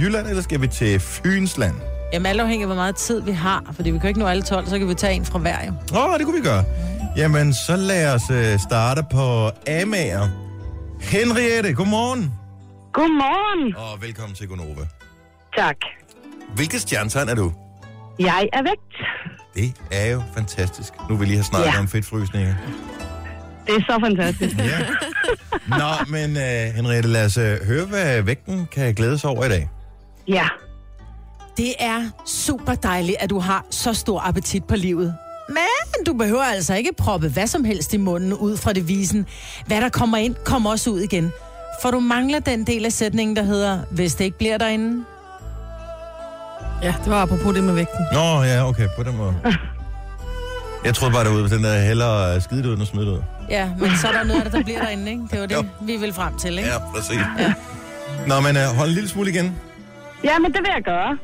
[0.00, 0.26] Jylland?
[0.26, 1.74] Eller skal vi til Fynsland?
[2.12, 4.42] Jamen alt afhængig af, hvor meget tid vi har, fordi vi kan ikke nå alle
[4.42, 5.72] 12, så kan vi tage en fra hver jo.
[5.98, 6.64] Åh, oh, det kunne vi gøre.
[7.20, 10.28] Jamen, så lad os uh, starte på Amager.
[11.00, 12.32] Henriette, godmorgen.
[12.92, 13.76] Godmorgen.
[13.76, 14.86] Og velkommen til Gonova.
[15.56, 15.76] Tak.
[16.54, 17.52] Hvilket stjernetegn er du?
[18.18, 18.96] Jeg er vægt.
[19.54, 20.92] Det er jo fantastisk.
[21.08, 21.78] Nu vil vi lige have snakket Ja.
[21.78, 22.54] om fedtfrysninger.
[23.66, 24.56] Det er så fantastisk.
[24.58, 24.78] Ja.
[25.78, 29.48] Nå, men uh, Henriette, lad os uh, høre, hvad vægten kan glæde sig over i
[29.48, 29.68] dag.
[30.28, 30.48] Ja.
[31.56, 35.14] Det er super dejligt, at du har så stor appetit på livet.
[35.50, 39.26] Men du behøver altså ikke proppe hvad som helst i munden ud fra devisen.
[39.66, 41.32] Hvad der kommer ind, kommer også ud igen.
[41.82, 45.04] For du mangler den del af sætningen, der hedder, hvis det ikke bliver derinde.
[46.82, 48.04] Ja, det var apropos det med vægten.
[48.12, 49.34] Nå, ja, okay, på den måde.
[50.84, 53.12] Jeg troede bare, det var den der hellere skide det ud, end at smide det
[53.12, 53.22] ud.
[53.50, 55.22] Ja, men så er der noget af det, der bliver derinde, ikke?
[55.30, 55.64] Det var det, Jo.
[55.82, 56.70] vi vil frem til, ikke?
[56.70, 57.18] Ja, præcis.
[57.38, 57.52] Ja.
[58.26, 59.56] Nå, men uh, hold en lille smule igen.
[60.24, 61.18] Ja, men det vil jeg gøre.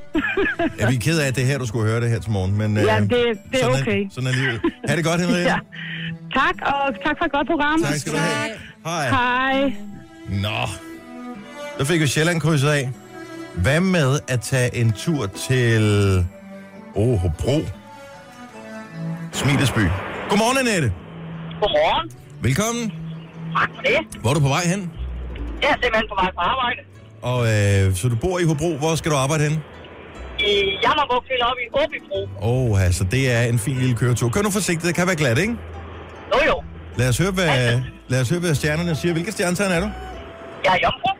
[0.78, 2.30] Ja, vi er ked af, at det er her, du skulle høre det her til
[2.30, 2.58] morgen.
[2.58, 3.18] Men, Ja, det, det
[3.52, 4.04] er sådan okay.
[4.04, 4.60] Er, sådan er livet.
[4.88, 5.50] Ha' det godt, Henriette.
[5.52, 5.58] Ja.
[6.34, 7.82] Tak, og tak for et godt program.
[7.82, 8.50] Tak skal du have.
[8.84, 9.08] Hej.
[9.08, 9.72] Hej.
[10.28, 10.58] Nå.
[11.78, 12.90] Så fik vi Sjælland krydset af.
[13.54, 15.80] Hvad med at tage en tur til...
[16.94, 17.60] Oh, Hobro.
[19.32, 19.84] Smilesby.
[20.28, 20.92] Godmorgen, Annette.
[21.60, 22.10] Godmorgen.
[22.40, 22.92] Velkommen.
[23.58, 24.20] Tak for det.
[24.20, 24.92] Hvor er du på vej hen?
[25.62, 26.80] Jeg er simpelthen på vej på arbejde.
[27.30, 28.76] Og øh, så du bor i Hobro.
[28.76, 29.58] Hvor skal du arbejde hen?
[30.38, 30.52] I
[30.84, 32.20] Jammerbugt helt oppe i Åbybro.
[32.48, 34.28] Åh, oh, altså det er en fin lille køretur.
[34.28, 35.54] Kør nu forsigtigt, det kan være glat, ikke?
[36.34, 36.62] Jo jo,
[36.96, 39.12] Lad os høre, hvad, lad os høre, hvad stjernerne siger.
[39.12, 39.88] Hvilke stjernetegn er du?
[40.64, 41.10] jeg er jomfru.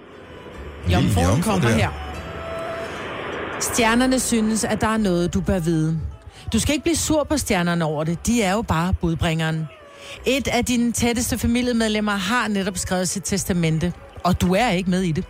[0.92, 1.77] Jomfruen Jomfru kommer der.
[1.77, 1.90] her.
[3.61, 6.01] Stjernerne synes, at der er noget, du bør vide.
[6.53, 8.27] Du skal ikke blive sur på stjernerne over det.
[8.27, 9.66] De er jo bare budbringeren.
[10.27, 13.92] Et af dine tætteste familiemedlemmer har netop skrevet sit testamente,
[14.25, 15.25] og du er ikke med i det.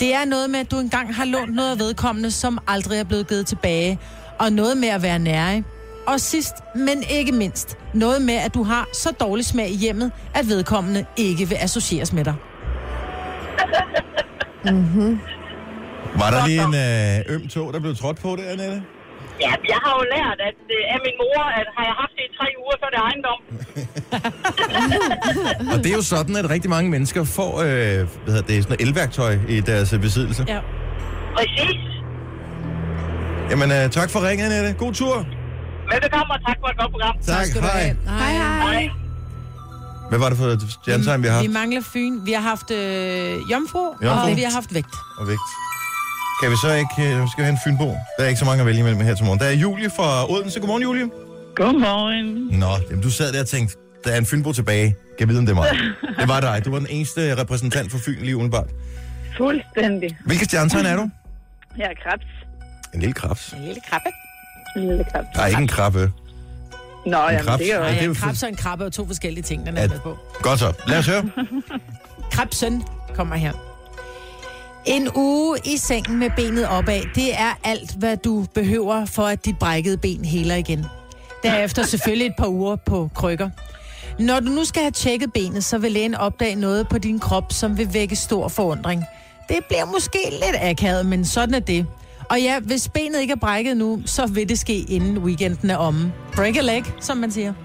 [0.00, 3.04] Det er noget med, at du engang har lånt noget af vedkommende, som aldrig er
[3.04, 3.98] blevet givet tilbage,
[4.38, 5.62] og noget med at være nære.
[6.06, 10.12] Og sidst, men ikke mindst, noget med, at du har så dårlig smag i hjemmet,
[10.34, 12.34] at vedkommende ikke vil associeres med dig.
[16.18, 18.82] Var der lige en øh, øm tog, der blev trådt på det, Annette?
[19.40, 22.24] Ja, jeg har jo lært at, øh, af min mor, at har jeg haft det
[22.30, 23.40] i tre uger, så er det ejendom.
[25.72, 28.62] Og det er jo sådan, at rigtig mange mennesker får øh, hvad hedder det, sådan
[28.68, 30.44] noget elværktøj i deres øh, besiddelse.
[30.48, 30.60] Ja.
[31.36, 31.80] Præcis.
[33.50, 34.72] Jamen, øh, tak for ringen, Annette.
[34.78, 35.26] God tur.
[35.92, 37.14] Velbekomme, og tak for et godt program.
[37.26, 37.96] Tak, hej.
[38.18, 38.72] Hej, hej.
[38.72, 38.90] Hej.
[40.08, 41.52] Hvad var det for et stjernetegn, vi har Vi haft?
[41.60, 42.14] mangler Fyn.
[42.26, 42.76] Vi har haft øh,
[43.52, 44.30] jomfru, Jomfru.
[44.30, 44.94] og vi har haft vægt.
[45.18, 45.48] Og vægt.
[46.42, 46.94] Kan vi så ikke...
[47.14, 47.84] Øh, skal vi have en fynbo?
[48.18, 49.40] Der er ikke så mange at vælge imellem her til morgen.
[49.40, 50.60] Der er Julie fra Odense.
[50.60, 51.10] Godmorgen, Julie.
[51.56, 52.58] Godmorgen.
[52.60, 54.94] Nå, jamen, du sad der og tænkte, der er en fynbo tilbage.
[55.18, 55.68] Kan vide, om det er mig?
[56.20, 56.62] Det var dig.
[56.64, 58.66] Du var den eneste repræsentant for Fyn lige umiddelbart.
[59.36, 60.16] Fuldstændig.
[60.26, 61.10] Hvilke stjernetegn er du?
[61.78, 62.24] Jeg er krebs.
[62.94, 63.52] En lille krabs.
[63.52, 64.08] En lille krabbe.
[64.76, 65.26] En lille krebs.
[65.34, 66.12] Der er ikke en krabbe.
[67.06, 67.58] Nå, jamen, krebs.
[67.62, 69.06] det er jo Ej, Ej, det er jo en krabs og en krabbe er to
[69.06, 70.18] forskellige ting, den er At- med på.
[70.42, 70.72] Godt så.
[70.86, 71.24] Lad os høre.
[72.32, 72.82] Krabsøn
[73.14, 73.52] kommer her.
[74.86, 79.44] En uge i sengen med benet opad, det er alt, hvad du behøver for, at
[79.44, 80.86] dit brækkede ben heler igen.
[81.42, 83.50] Derefter selvfølgelig et par uger på krykker.
[84.18, 87.52] Når du nu skal have tjekket benet, så vil lægen opdage noget på din krop,
[87.52, 89.04] som vil vække stor forundring.
[89.48, 91.86] Det bliver måske lidt akavet, men sådan er det.
[92.30, 95.76] Og ja, hvis benet ikke er brækket nu, så vil det ske inden weekenden er
[95.76, 96.12] omme.
[96.36, 97.52] Break a leg, som man siger.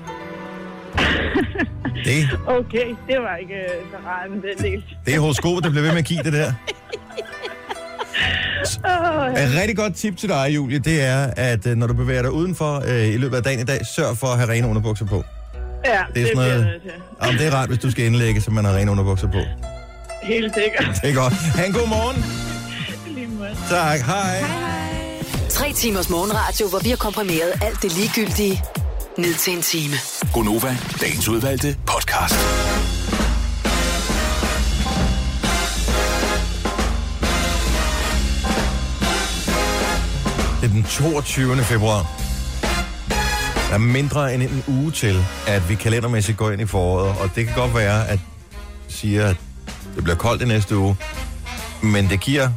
[2.05, 4.83] Det, Okay, det var ikke øh, så rart med den del.
[5.05, 6.53] det er horoskopet, der bliver ved med at give det der.
[9.43, 12.31] Et rigtig godt tip til dig, Julie, det er, at øh, når du bevæger dig
[12.31, 15.23] udenfor øh, i løbet af dagen i dag, sørg for at have rene underbukser på.
[15.85, 16.91] ja, Det det, er det sådan noget- til.
[17.23, 19.39] Jamen, det er rart, hvis du skal indlægge, så man har rene underbukser på.
[20.23, 20.99] Helt sikkert.
[21.01, 21.33] Det er godt.
[21.33, 22.25] Ha' en god morgen.
[23.15, 23.49] Lige måde.
[23.69, 23.99] Tak.
[23.99, 24.43] Hej.
[25.49, 28.63] Tre timers morgenradio, hvor vi har komprimeret alt det ligegyldige
[29.17, 29.95] ned til en time.
[30.33, 32.35] Gonova, dagens udvalgte podcast.
[40.61, 41.63] Det er den 22.
[41.63, 42.05] februar.
[43.69, 47.29] Der er mindre end en uge til, at vi kalendermæssigt går ind i foråret, og
[47.35, 48.19] det kan godt være, at
[48.87, 49.35] siger, at
[49.95, 50.97] det bliver koldt i næste uge,
[51.81, 52.49] men det giver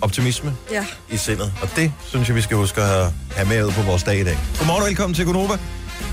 [0.00, 0.86] optimisme Ja.
[1.10, 4.02] i sindet, og det synes jeg, vi skal huske at have- med ud på vores
[4.02, 4.38] dag i dag.
[4.58, 5.58] Godmorgen og velkommen til Gonova.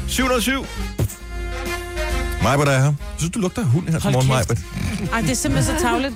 [0.08, 0.66] 707.
[2.44, 2.94] Majbert er her.
[3.18, 4.28] Synes du lugter af hund her til morgen.
[4.28, 4.58] Majbert?
[5.14, 6.14] Ej, det er simpelthen så tavligt.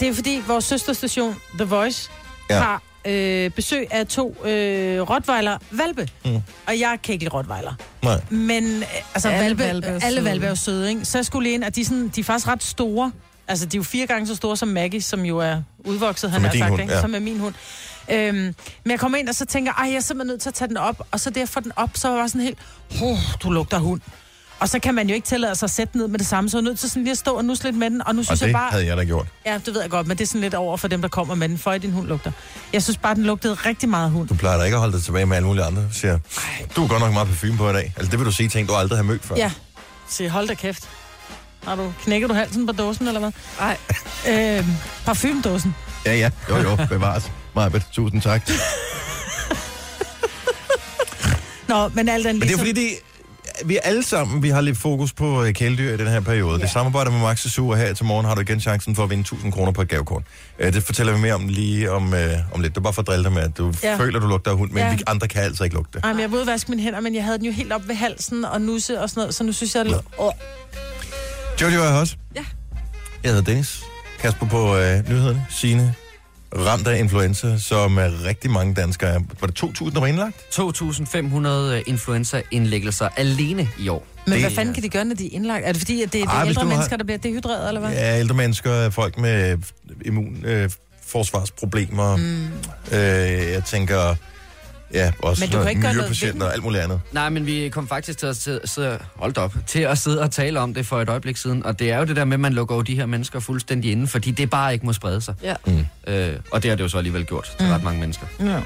[0.00, 2.10] Det er fordi, vores søsterstation, The Voice,
[2.50, 2.56] Ja.
[2.56, 2.62] ja.
[2.62, 6.08] har øh, besøg af to øh, rottweiler valpe.
[6.24, 6.42] Mm.
[6.66, 7.74] Og jeg kan ikke lide rottweiler.
[8.02, 8.20] Nej.
[8.30, 8.82] Men øh,
[9.14, 11.04] altså, Alle valpe, hvalpe er alle valpe er jo søde, ikke?
[11.04, 13.12] Så jeg skulle lige ind, og de er, sådan, de er faktisk ret store.
[13.48, 16.44] Altså, de er jo fire gange så store som Maggie, som jo er udvokset, han
[16.44, 16.94] er har sagt, hund, ikke?
[16.94, 17.00] ja.
[17.00, 17.54] Som er min hund.
[18.10, 18.54] Øhm, men
[18.90, 20.76] jeg kommer ind, og så tænker jeg, jeg er simpelthen nødt til at tage den
[20.76, 21.06] op.
[21.10, 22.58] Og så det, jeg får den op, så var jeg bare sådan helt,
[23.02, 24.00] oh, du lugter hund.
[24.60, 26.50] Og så kan man jo ikke tillade sig at sætte den ned med det samme,
[26.50, 28.06] så er nødt til sådan lige at stå og nusse lidt med den.
[28.06, 28.70] Og nu Og synes det jeg bare...
[28.70, 29.26] havde jeg da gjort.
[29.46, 31.34] Ja, det ved jeg godt, men det er sådan lidt over for dem, der kommer
[31.34, 32.32] med den, for din hund lugter.
[32.72, 34.28] Jeg synes bare, den lugtede rigtig meget hund.
[34.28, 35.84] Du plejer da ikke at holde dig tilbage med alle mulige andre.
[35.92, 36.18] Siger,
[36.76, 37.92] du er godt nok meget parfume på i dag.
[37.96, 39.36] Altså, det vil du sige ting, du aldrig har mødt før.
[39.36, 39.50] Ja,
[40.08, 40.88] så hold da kæft.
[41.64, 43.32] Har du, knækker du halsen på dåsen, eller hvad?
[43.60, 43.76] Ej.
[44.28, 44.66] Øhm,
[45.04, 45.74] parfumdåsen.
[46.06, 46.30] Ja, ja.
[46.50, 46.76] Jo, jo.
[46.88, 47.30] Bevares.
[47.54, 48.50] Majbet, tusind tak.
[51.68, 52.88] Nå, men alt den Men det er fordi, det,
[53.64, 56.56] vi alle sammen, vi har lidt fokus på øh, kæledyr i den her periode.
[56.58, 56.62] Ja.
[56.62, 59.10] Det samarbejder med Max Sur, og her til morgen har du igen chancen for at
[59.10, 60.22] vinde 1000 kroner på et gavekort.
[60.58, 62.74] Øh, Det fortæller vi mere om lige om, øh, om lidt.
[62.74, 63.96] Det er bare for at drille dig med, at du ja.
[63.96, 64.94] Føler, du lugter af hund, men ja.
[64.94, 66.00] Vi andre kan altså ikke lugte.
[66.04, 67.94] Ej, men jeg var vaske mine hænder, men jeg havde den jo helt op ved
[67.94, 69.86] halsen og nusse og sådan noget, så nu synes jeg...
[70.18, 70.32] Åh,
[71.62, 72.16] Jojo er her også.
[72.36, 72.44] Ja.
[73.22, 73.82] Jeg hedder Dennis.
[74.20, 75.46] Kasper på øh, nyhederne.
[75.50, 75.94] Signe.
[76.58, 79.20] Ramt af influenza, som er rigtig mange danskere er.
[79.40, 80.36] Var det 2.000, der var indlagt?
[80.54, 84.06] 2.500 influenza-indlæggelser alene i år.
[84.26, 85.64] men Det- hvad fanden kan de gøre, når de er indlagt?
[85.66, 87.80] Er det fordi, at det, er hvis ældre du har- mennesker, der bliver dehydreret, eller
[87.80, 87.90] hvad?
[87.92, 89.58] Ja, ældre mennesker, folk med
[90.04, 90.70] immun øh,
[91.06, 92.16] forsvarsproblemer.
[92.16, 92.44] Mm.
[92.92, 92.98] Øh,
[93.52, 94.14] jeg tænker,
[94.94, 97.00] ja, også Men du kan ikke gøre noget og alt muligt andet.
[97.12, 100.60] Nej, men vi kom faktisk til at sidde, hold op, til at sidde og tale
[100.60, 101.66] om det for et øjeblik siden.
[101.66, 103.92] Og det er jo det der med, at man lukker jo de her mennesker fuldstændig
[103.92, 105.34] inde, fordi det bare ikke må sprede sig.
[105.42, 105.54] Ja.
[106.06, 107.72] Øh, og det har det jo så alligevel gjort til Mm.
[107.72, 108.26] ret mange mennesker.
[108.40, 108.60] Ja.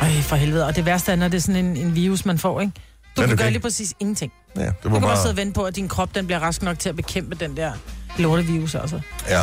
[0.00, 0.66] Ej, for helvede.
[0.66, 2.72] Og det værste er, når det er sådan en, en virus, man får, ikke?
[3.16, 4.32] Du er kan det gøre lige præcis ingenting.
[4.56, 6.62] Ja, det Du kan bare sidde og vente på, at din krop den bliver rask
[6.62, 7.72] nok til at bekæmpe den der
[8.18, 9.00] lortevirus også.
[9.28, 9.40] Ja.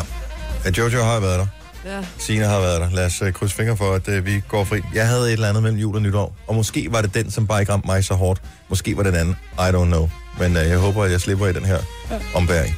[0.64, 1.46] ja, Jojo har været der.
[1.88, 2.04] Ja.
[2.18, 2.90] Signe har været der.
[2.90, 4.80] Lad os uh, krydse fingre for, at uh, vi går fri.
[4.94, 7.46] Jeg havde et eller andet mellem jul og nytår, og måske var det den, som
[7.46, 8.42] bare ikke ramte mig så hårdt.
[8.68, 9.36] Måske var det den anden.
[9.54, 10.10] I don't know.
[10.38, 11.78] Men øh, jeg håber, at jeg slipper i den her
[12.34, 12.76] ombæring.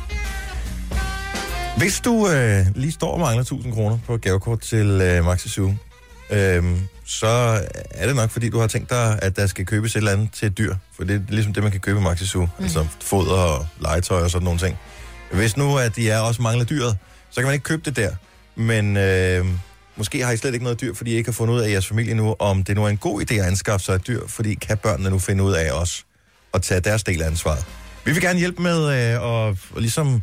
[1.79, 5.75] Hvis du øh, lige står og mangler 1000 kroner på gavekort til øh, Maxi Zoo,
[6.31, 6.65] øh,
[7.05, 10.13] så er det nok, fordi du har tænkt dig, at der skal købes et eller
[10.13, 10.75] andet til et dyr.
[10.97, 12.43] For det er ligesom det, man kan købe i Maxi Zoo.
[12.43, 12.65] Mm.
[12.65, 14.79] Altså foder og legetøj og sådan nogle ting.
[15.33, 16.97] Hvis nu, at de er også mangler dyret,
[17.31, 18.11] så kan man ikke købe det der.
[18.61, 19.47] Men øh,
[19.97, 21.87] måske har I slet ikke noget dyr, fordi I ikke har fundet ud af jeres
[21.87, 24.55] familie nu, om det nu er en god idé at anskaffe sig et dyr, fordi
[24.55, 26.05] kan børnene nu finde ud af os
[26.53, 27.65] og tage deres del af ansvaret.
[28.05, 30.23] Vi vil gerne hjælpe med øh, at, at ligesom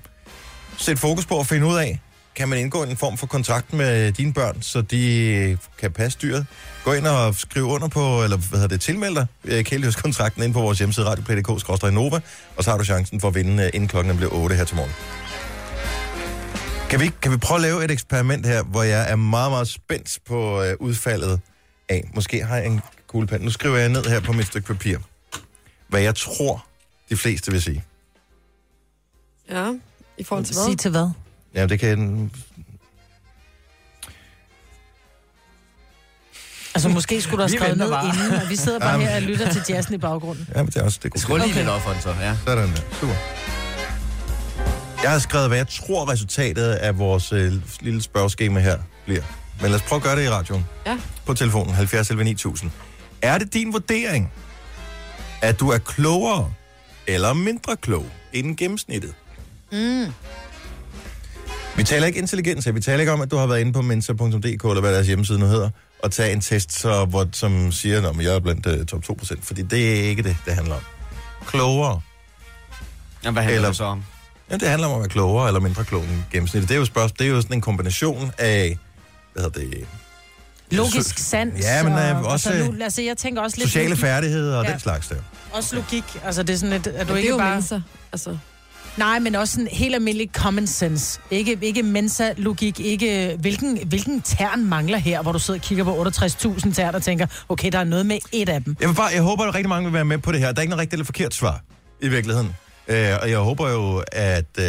[0.77, 1.99] sætte fokus på at finde ud af,
[2.35, 6.45] kan man indgå en form for kontrakt med dine børn, så de kan passe dyret.
[6.83, 10.53] Gå ind og skriv under på, eller hvad hedder det, tilmeld dig øh, kæledyrs-kontrakten ind
[10.53, 12.19] på vores hjemmeside radioplay.dk-nova,
[12.55, 14.75] og så har du chancen for at vinde, øh, inden klokken bliver 8 her til
[14.75, 15.26] morgen.
[16.89, 19.67] Kan vi, kan vi prøve at lave et eksperiment her, hvor jeg er meget, meget
[19.67, 21.39] spændt på øh, udfaldet
[21.89, 23.41] af, måske har jeg en kuglepen.
[23.41, 24.97] Nu skriver jeg ned her på mit stykke papir,
[25.87, 26.65] hvad jeg tror,
[27.09, 27.83] de fleste vil sige.
[29.49, 29.73] Ja,
[30.17, 30.65] i forhold til hvad?
[30.65, 31.09] Sig til hvad?
[31.55, 32.31] Ja, det kan...
[36.75, 38.05] Altså, måske skulle du have skrevet ned bare.
[38.05, 40.47] inden, og vi sidder bare her og lytter til jazzen i baggrunden.
[40.55, 41.47] Ja, men det er også det Skål godt.
[41.49, 42.37] lige lidt op for den så, ja.
[42.45, 42.81] Sådan der.
[42.99, 43.13] Super.
[45.03, 49.21] Jeg har skrevet, hvad jeg tror resultatet af vores øh, lille spørgeskema her bliver.
[49.61, 50.65] Men lad os prøve at gøre det i radioen.
[50.85, 50.99] Ja.
[51.25, 52.71] På telefonen 70 11 9000.
[53.21, 54.31] Er det din vurdering,
[55.41, 56.51] at du er klogere
[57.07, 59.13] eller mindre klog end gennemsnittet?
[59.71, 60.05] Mm.
[61.77, 62.71] Vi taler ikke intelligens her.
[62.71, 65.39] Vi taler ikke om, at du har været inde på mensa.dk, eller hvad deres hjemmeside
[65.39, 65.69] nu hedder,
[66.03, 69.35] og tage en test, så, hvor, som siger, at jeg er blandt uh, top 2%.
[69.41, 70.81] Fordi det er ikke det, det handler om.
[71.45, 72.01] Klogere.
[73.23, 74.03] Jamen, hvad handler Eller- det så om?
[74.51, 76.69] Ja, det handler om at være klogere eller mindre klog end gennemsnittet.
[76.69, 78.77] Det er jo, spørgsmål, det er jo sådan en kombination af,
[79.33, 79.87] hvad hedder det,
[80.71, 81.63] Logisk sans.
[81.63, 84.57] Ja, men, og, øh, også, altså, nu, altså, jeg tænker også lidt sociale logik, færdigheder
[84.57, 84.71] og Ja.
[84.71, 85.15] den slags der.
[85.53, 86.03] Også logik.
[86.25, 87.53] Altså, det er sådan lidt, at du Men det er ikke jo bare...
[87.53, 87.79] mensa.
[88.11, 88.37] Altså,
[88.97, 91.19] Nej, men også sådan helt almindelig common sense.
[91.31, 96.03] Ikke, ikke mensa-logik, ikke hvilken, hvilken tern mangler her, hvor du sidder og kigger på
[96.07, 98.75] 68.000 tern og tænker, okay, der er noget med et af dem.
[98.81, 100.51] Jeg, vil bare, jeg håber, at rigtig mange vil være med på det her.
[100.51, 101.61] Der er ikke noget rigtigt eller forkert svar
[102.01, 102.55] i virkeligheden.
[102.87, 104.65] Øh, og jeg håber jo, at, øh,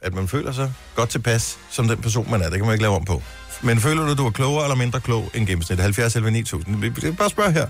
[0.00, 2.44] at man føler sig godt tilpas som den person, man er.
[2.50, 3.22] Det kan man ikke lave om på.
[3.62, 5.78] Men føler du, at du er klogere eller mindre klog end gennemsnit?
[5.80, 6.76] 70 11 9000.
[6.80, 7.66] Vi- vi- Bare spørg her.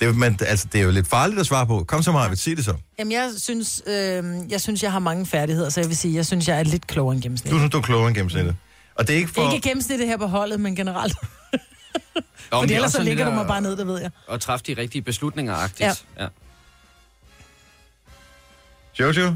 [0.00, 1.84] Det er, jo- men, altså, det er jo lidt farligt at svare på.
[1.88, 2.74] Kom så meget, sig det så.
[2.98, 6.26] Jamen, jeg synes, øh, jeg synes, jeg har mange færdigheder, så jeg vil sige, jeg
[6.26, 7.60] synes, jeg er lidt klogere end Du gennemsnittet.
[7.60, 8.56] synes, du er klogere end gennemsnittet.
[8.94, 9.52] Og det er ikke for...
[9.52, 11.14] Ikke gennemsnittet her på holdet, men generelt.
[11.22, 13.86] Nå, men Fordi det er ellers så ligger det du der mig bare ned, det
[13.86, 14.10] ved jeg.
[14.30, 15.80] At træffe de rigtige beslutninger-agtigt.
[15.80, 15.92] Ja.
[16.22, 16.26] ja.
[19.00, 19.26] Jojo,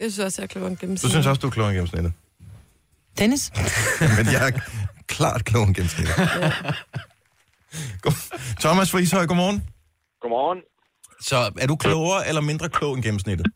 [0.00, 1.12] jeg synes også, jeg er klogere end du gennemsnittet.
[1.14, 2.12] synes også, du er klogere end gennemsnittet.
[3.18, 3.42] Dennis?
[4.18, 4.52] Men jeg er
[5.16, 6.14] klart klogere end gennemsnittet.
[8.04, 8.30] God-
[8.64, 9.58] Thomas fra Ishøj, godmorgen.
[10.22, 10.60] Godmorgen.
[11.30, 13.46] Så er du klogere eller mindre klog end gennemsnittet?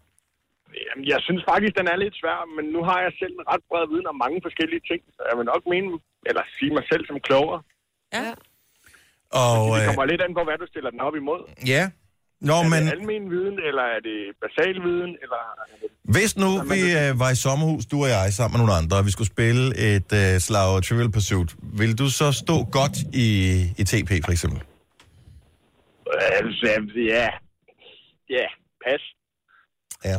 [0.86, 3.64] Jamen, jeg synes faktisk, den er lidt svær, men nu har jeg selv en ret
[3.70, 5.88] bred viden om mange forskellige ting, så jeg vil nok mene,
[6.28, 7.60] eller sige mig selv som klogere.
[8.16, 8.26] Ja.
[9.40, 11.40] Og, Det øh, kommer lidt an på, hvad du stiller den op imod.
[11.74, 11.84] ja.
[12.50, 15.40] Nå, Er men det almen viden, eller er det basal viden, eller...
[16.14, 19.06] hvis nu vi øh, var i sommerhus, du og jeg, sammen med nogle andre, og
[19.06, 23.28] vi skulle spille et øh, slag Trivial Pursuit, vil du så stå godt i,
[23.80, 24.60] i TP, for eksempel?
[26.38, 27.28] Altså, ja...
[28.30, 28.46] Ja,
[28.84, 29.02] pas.
[30.04, 30.18] Ja.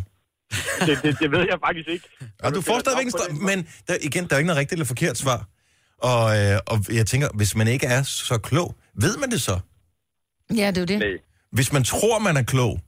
[0.88, 2.08] Det, det, det ved jeg faktisk ikke.
[2.44, 4.86] Og du får stadigvæk en den men der, igen, der er ikke noget rigtigt eller
[4.86, 5.48] forkert svar.
[5.98, 9.60] Og, øh, og jeg tænker, hvis man ikke er så klog, ved man det så?
[10.56, 11.00] Ja, det er jo det.
[11.00, 11.25] Nej.
[11.56, 12.80] Hvis man tror, man er klog,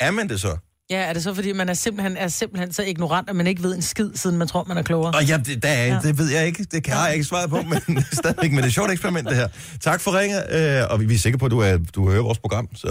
[0.00, 0.56] er man det så?
[0.90, 3.62] Ja, er det så, fordi man er simpelthen, er simpelthen så ignorant, at man ikke
[3.62, 5.12] ved en skid, siden man tror, man er klogere?
[5.14, 5.98] Og ja, det, der er, ja.
[6.02, 6.64] det ved jeg ikke.
[6.64, 8.50] Det kan jeg ikke svaret på, men stadigvæk.
[8.50, 9.48] Men det er et sjovt eksperiment, det her.
[9.80, 12.22] Tak for ringet, øh, og vi, vi er sikre på, at du, er, du hører
[12.22, 12.88] vores program, så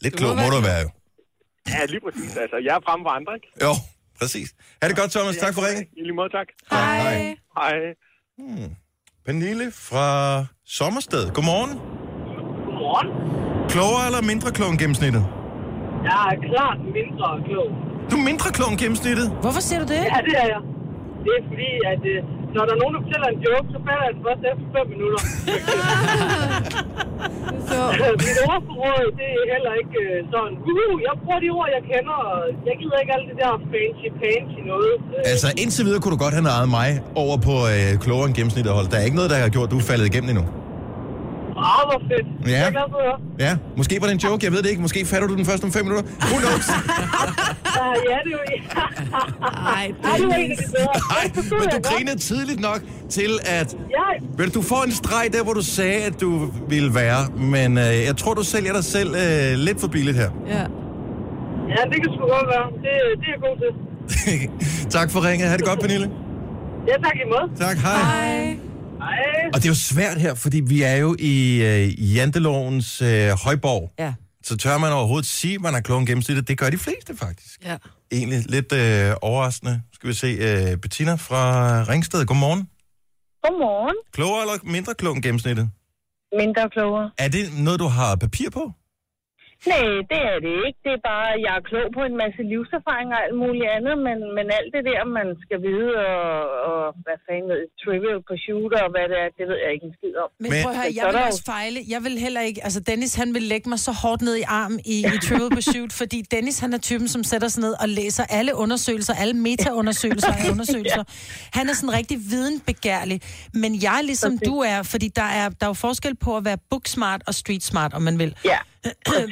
[0.00, 0.90] lidt klog må du være jo.
[1.68, 2.36] Ja, lige præcis.
[2.36, 3.48] Altså, jeg er fremme for andre, ikke?
[3.64, 3.72] Jo,
[4.20, 4.48] præcis.
[4.82, 5.36] Ha' det godt, Thomas.
[5.36, 5.84] Tak for ringet.
[5.96, 6.46] I lige måde, tak.
[6.70, 7.36] Hej.
[7.58, 7.72] Hej.
[9.26, 11.30] Pernille fra Sommersted.
[11.30, 11.70] Godmorgen.
[12.66, 13.19] Godmorgen.
[13.74, 15.22] Klogere eller mindre klog end gennemsnittet?
[16.08, 17.68] Jeg er klart mindre klog.
[18.10, 19.26] Du er mindre klog end gennemsnittet.
[19.44, 20.02] Hvorfor siger du det?
[20.14, 20.62] Ja, det er jeg.
[21.24, 22.18] Det er fordi, at øh,
[22.56, 24.92] når der er nogen, der fortæller en joke, så falder jeg den først efter 5
[24.94, 25.20] minutter.
[27.70, 27.78] Så,
[28.26, 32.16] Mit ordforråd, det er heller ikke øh, sådan, uh, jeg bruger de ord, jeg kender,
[32.32, 34.94] og jeg gider ikke alt det der fancy-fancy noget.
[35.16, 36.88] Øh, Altså, indtil videre kunne du godt have naret mig
[37.24, 38.86] over på øh, klogere end gennemsnittet hold.
[38.92, 40.44] Der er ikke noget, der har gjort, at du er faldet igennem endnu.
[41.72, 42.26] Ah, hvor fedt.
[42.46, 42.58] Ja.
[42.58, 43.18] Jeg er glad for at høre.
[43.46, 44.82] Ja, måske var det en joke, jeg ved det ikke.
[44.82, 46.04] Måske fatter du den først om fem minutter.
[46.30, 46.66] Who knows?
[46.68, 46.74] Uh,
[48.12, 48.42] ja, det er jo...
[49.80, 50.94] ej, Ej, det var bedre.
[51.14, 51.24] Nej,
[51.60, 55.52] men du grinede tidligt nok til, at Ja, Vel, du får en streg der, hvor
[55.52, 57.20] du sagde, at du ville være,
[57.54, 60.30] men øh, jeg tror, du sælger dig selv øh, lidt for billigt her.
[60.48, 60.64] ja.
[61.76, 62.66] Ja, det kan sgu godt være.
[62.84, 63.70] Det, det er jeg god til.
[64.98, 65.48] tak for ringet.
[65.48, 66.10] Ha' det godt, Pernille.
[66.88, 67.58] Ja, tak i måde.
[67.66, 67.92] Tak, hej.
[68.02, 68.58] Hej.
[69.00, 69.50] Hej.
[69.54, 73.92] Og det er jo svært her, fordi vi er jo i øh, jantelovens øh, højborg.
[73.98, 74.14] Ja.
[74.42, 76.48] Så tør man overhovedet sige, at man har klogen gennemsnittet.
[76.48, 77.64] Det gør de fleste faktisk.
[77.64, 77.76] Ja.
[78.12, 79.82] Egentlig lidt øh, overraskende.
[79.92, 81.42] Skal vi se, øh, Bettina fra
[81.88, 82.26] Ringsted.
[82.26, 82.68] Godmorgen.
[83.42, 83.96] Godmorgen.
[84.12, 85.70] Klogere eller mindre klog end gennemsnittet?
[86.38, 87.10] Mindre klogere.
[87.18, 88.72] Er det noget, du har papir på?
[89.66, 90.78] Nej, det er det ikke.
[90.86, 93.94] Det er bare, at jeg er klog på en masse livserfaring og alt muligt andet,
[94.06, 96.28] men, men alt det der, man skal vide, og,
[96.70, 99.94] og hvad fanden ved trivial pursuit og hvad det er, det ved jeg ikke en
[99.98, 100.28] skid om.
[100.42, 101.78] Men, Men- prøv at høre, jeg vil også fejle.
[101.94, 102.60] Jeg vil heller ikke...
[102.66, 105.92] Altså, Dennis, han vil lægge mig så hårdt ned i arm i, i Trivial Pursuit,
[106.00, 110.32] fordi Dennis, han er typen, som sætter sig ned og læser alle undersøgelser, alle meta-undersøgelser
[110.40, 111.04] af undersøgelser.
[111.58, 113.18] Han er sådan rigtig videnbegærlig.
[113.62, 116.58] Men jeg ligesom du er, fordi der er, der er jo forskel på at være
[116.70, 118.34] book-smart og street-smart, om man vil.
[118.44, 118.58] Ja,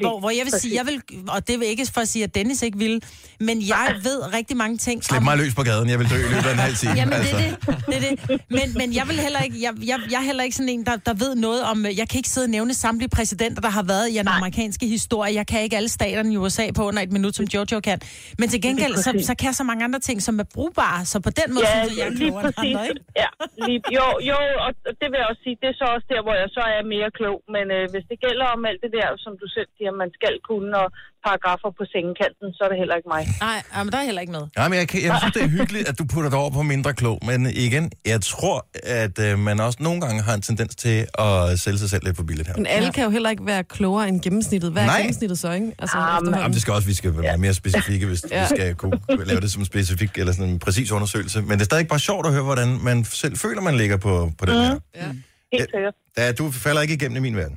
[0.03, 2.35] hvor, hvor jeg vil sige, jeg vil, og det vil ikke for at sige, at
[2.35, 3.03] Dennis ikke vil,
[3.41, 5.89] men jeg ved rigtig mange ting Slip mig løs på gaden.
[5.89, 6.95] Jeg vil dø i løbet af en halv time.
[6.95, 7.37] Jamen, altså.
[7.37, 8.11] det er det.
[8.11, 8.41] det, det.
[8.51, 10.97] Men, men jeg vil heller ikke, jeg, jeg, jeg er heller ikke sådan en, der,
[10.97, 13.83] der ved noget om, øh, jeg kan ikke sidde og nævne samtlige præsidenter, der har
[13.83, 15.35] været i den amerikanske historie.
[15.35, 17.99] Jeg kan ikke alle staterne i USA på under et minut, som Jojo kan.
[18.39, 21.05] Men til gengæld, så, så kan jeg så mange andre ting, som er brugbare.
[21.05, 22.77] Så på den måde, ja synes jeg, jeg er lige klogere end præcis.
[22.77, 23.01] andre, ikke?
[23.23, 23.31] Ja,
[23.67, 26.21] lige, jo, jo, og og det vil jeg også sige, det er så også der,
[26.27, 27.39] hvor jeg så er mere klog.
[27.55, 30.35] Men øh, hvis det gælder om alt det der, som du selv siger, man skal
[30.51, 30.89] kunne, og
[31.27, 33.23] paragrafer på sengekanten, så er det heller ikke mig.
[33.47, 34.45] Nej, ja, men der er heller ikke med.
[34.57, 36.63] Nej, men jeg, kan, jeg synes, det er hyggeligt, at du putter det over på
[36.75, 37.19] mindre klog.
[37.31, 38.67] Men igen, jeg tror,
[39.03, 42.17] at øh, man også nogle gange har en tendens til at sælge sig selv lidt
[42.17, 42.57] for billigt her.
[42.57, 44.73] Men alle kan jo heller ikke være klogere end gennemsnittet.
[44.73, 44.99] Hvad er Nej.
[44.99, 45.73] gennemsnittet så, ikke?
[45.79, 46.35] Altså, Ah, efterhånden.
[46.35, 48.37] Jamen, det skal også, vi skal være mere specifikke, hvis ja.
[48.37, 48.43] Ja.
[48.43, 51.41] vi skal kunne lave det som specifik eller sådan en præcis undersøgelse.
[51.43, 54.33] Men det er stadig bare sjovt at høre, hvordan man selv føler, man ligger på,
[54.39, 54.79] på den her.
[54.97, 55.07] Ja.
[55.53, 55.95] Helt sikkert.
[56.17, 57.57] Da, du falder ikke igennem i min verden.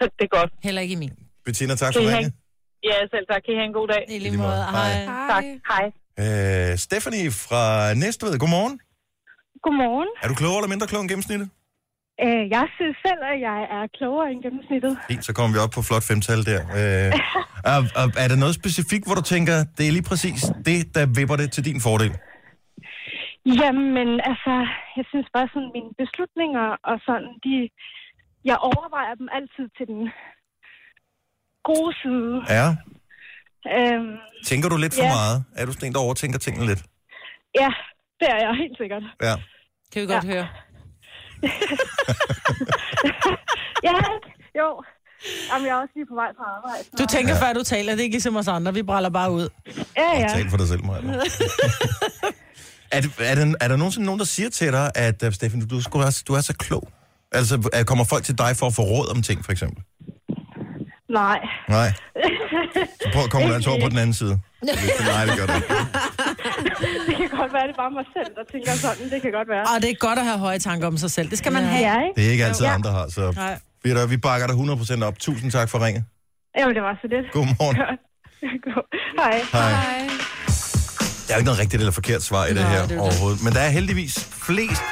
[0.18, 0.50] det er godt.
[0.66, 1.12] Heller ikke i min.
[1.46, 2.32] Bettina, tak Kan for have, ringet.
[2.88, 3.40] ja, selv tak.
[3.44, 4.02] Kan I have en god dag?
[4.14, 4.62] I lige måde.
[4.76, 4.92] Hej.
[5.04, 5.28] Hej.
[5.32, 5.44] Tak.
[5.72, 5.84] Hej.
[6.22, 7.62] Øh, Stephanie fra
[8.02, 8.74] Næstved, godmorgen.
[9.64, 10.08] Godmorgen.
[10.24, 11.48] Er du klogere eller mindre klog end gennemsnittet?
[12.24, 14.92] Øh, jeg synes selv, at jeg er klogere end gennemsnittet.
[15.10, 16.60] Fint, så kommer vi op på flot femtal der.
[16.80, 17.10] Øh,
[17.72, 21.04] og, og er der noget specifikt, hvor du tænker, det er lige præcis det, der
[21.18, 22.12] vipper det til din fordel?
[23.62, 24.54] Jamen, altså,
[24.98, 27.54] jeg synes bare sådan, mine beslutninger og sådan, de,
[28.44, 30.02] jeg overvejer dem altid til den
[31.68, 32.32] gode side.
[32.58, 32.68] Ja.
[33.76, 34.12] Øhm,
[34.44, 35.08] Tænker du lidt for Ja.
[35.18, 35.44] meget?
[35.56, 36.82] Er du sådan en, der overtænker tingene lidt?
[37.60, 37.68] ja,
[38.20, 39.02] det er jeg helt sikkert.
[39.22, 39.34] Ja.
[39.92, 40.48] Kan vi godt høre.
[43.88, 43.92] Ja,
[44.60, 44.82] jo.
[45.52, 46.84] Jamen, jeg er også lige på vej fra arbejde.
[46.84, 48.74] så- Du tænker, før du taler, det er ikke ligesom os andre.
[48.74, 49.48] Vi bræller bare ud.
[49.96, 50.28] Ja, ja.
[50.28, 50.98] Tal for dig selv, Maja.
[52.92, 55.68] er, det, er, der, er der nogensinde nogen, der siger til dig, at uh, Steffen,
[55.68, 56.88] du, er sgu også- du er så klog?
[57.34, 59.82] Altså, er- kommer folk til dig for at få råd om ting, for eksempel?
[61.20, 61.38] Nej.
[61.68, 61.88] Nej.
[63.02, 64.34] Så prøv at komme der over på den anden side.
[65.12, 65.68] Nej, det gør det ikke.
[67.08, 69.10] det kan godt være, det er bare mig selv, der tænker sådan.
[69.10, 69.62] Det kan godt være.
[69.76, 71.30] Og det er godt at have høje tanker om sig selv.
[71.30, 71.80] Det skal man have.
[71.90, 72.12] Ja, ikke?
[72.20, 72.74] Det er ikke altid, Ja.
[72.74, 73.58] andre har, så Nej.
[73.84, 75.18] vi, der, vi bakker dig 100% op.
[75.18, 76.04] Tusind tak for ringet.
[76.58, 77.26] Jamen, det var så lidt.
[77.32, 77.76] Godmorgen.
[78.66, 78.84] God.
[79.18, 79.42] Hej.
[79.52, 79.70] Hej.
[79.70, 80.08] Hej.
[81.28, 82.98] Der er ikke noget rigtigt eller forkert svar i det her er det.
[82.98, 83.44] overhovedet.
[83.44, 84.14] Men der er heldigvis
[84.46, 84.82] flest,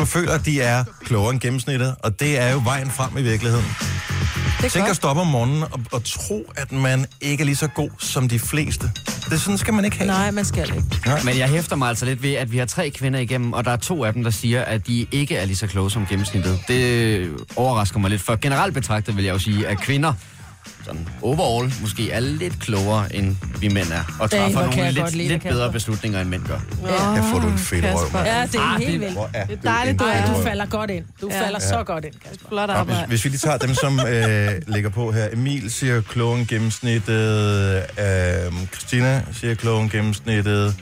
[0.00, 1.94] som føler, at de er klogere end gennemsnittet.
[1.98, 3.66] Og det er jo vejen frem i virkeligheden.
[4.62, 7.56] Det Tænk er at stoppe om morgenen og, og tro, at man ikke er lige
[7.56, 8.90] så god som de fleste.
[9.30, 10.06] Det sådan skal man ikke have.
[10.06, 10.84] Nej, man skal ikke.
[11.24, 13.70] Men jeg hæfter mig altså lidt ved, at vi har tre kvinder igennem, og der
[13.70, 16.58] er to af dem, der siger, at de ikke er lige så kloge som gennemsnittet.
[16.68, 20.12] Det overrasker mig lidt, for generelt betragtet vil jeg jo sige, at kvinder
[20.90, 25.12] sådan overall måske er lidt klogere, end vi mænd er, og træffer kan nogle lidt,
[25.16, 25.56] lide, lidt Kasper.
[25.56, 26.60] bedre beslutninger, end mænd gør.
[27.14, 28.12] Jeg får du en fedt røv.
[28.12, 28.26] Mand.
[28.26, 29.18] Ja, det er Ah, helt det- vildt.
[29.48, 30.34] Det er dejligt, du er.
[30.34, 31.04] Du falder godt ind.
[31.20, 31.42] Du Ja.
[31.44, 32.48] falder så godt ind, Kasper.
[32.48, 33.00] Flot arbejde.
[33.00, 35.28] hvis, hvis vi lige tager dem, som øh, ligger på her.
[35.32, 37.76] Emil siger klogen gennemsnittet.
[37.98, 40.74] Øh, Christina siger klogen gennemsnittet.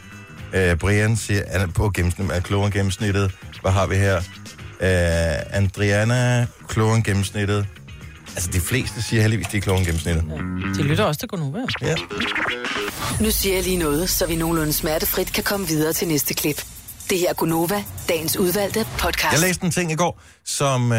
[0.55, 3.31] Øh, Brian siger er på gennemsnittet, er klogen gennemsnittet.
[3.62, 4.16] Hvad har vi her?
[4.81, 7.66] Øh, Andriana, klogen gennemsnittet.
[8.39, 10.24] Altså, de fleste siger heldigvis, de er klogen gennemsnittet.
[10.76, 11.59] De lytter også til Gunova.
[11.82, 11.95] Ja.
[13.20, 16.64] Nu siger jeg lige noget, så vi nogenlunde smertefrit kan komme videre til næste klip.
[17.11, 19.32] Det her er Gunova, dagens udvalgte podcast.
[19.32, 20.99] Jeg læste en ting i går, som øh,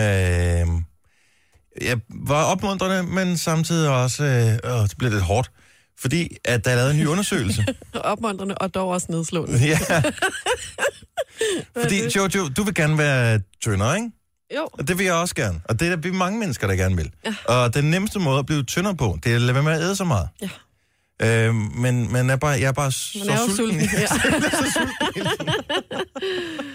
[1.81, 5.51] ja, var opmuntrende, men samtidig også øh, det blev lidt hårdt.
[5.99, 7.65] Fordi at der er lavet en ny undersøgelse.
[7.93, 9.57] Opmuntrende og dog også nedslående.
[9.57, 9.79] ja.
[11.81, 14.09] Fordi Jojo, du vil gerne være tyndere, ikke?
[14.55, 14.67] Jo.
[14.73, 15.61] Og det vil jeg også gerne.
[15.65, 17.11] Og det er der er mange mennesker, der gerne vil.
[17.25, 17.35] Ja.
[17.45, 19.81] Og den nemmeste måde at blive tyndere på, det er at lade være med at
[19.81, 20.29] æde så meget.
[20.41, 20.49] Ja.
[21.21, 23.81] Øh, men men er bare, jeg er bare så Man er jo sulten.
[23.99, 24.07] Ja.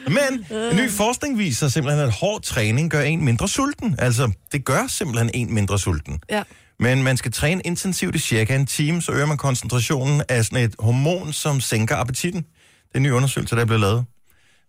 [0.09, 0.47] Men
[0.77, 3.95] ny forskning viser simpelthen, at hård træning gør en mindre sulten.
[3.99, 6.21] Altså, det gør simpelthen en mindre sulten.
[6.31, 6.43] ja.
[6.79, 10.65] Men man skal træne intensivt i cirka en time, så øger man koncentrationen af sådan
[10.65, 12.43] et hormon, som sænker appetitten.
[12.43, 14.05] Det er en ny undersøgelse, der er blevet lavet.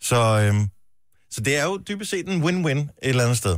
[0.01, 0.68] Så, øhm,
[1.36, 3.58] så det er jo dybest set en win-win et eller andet sted.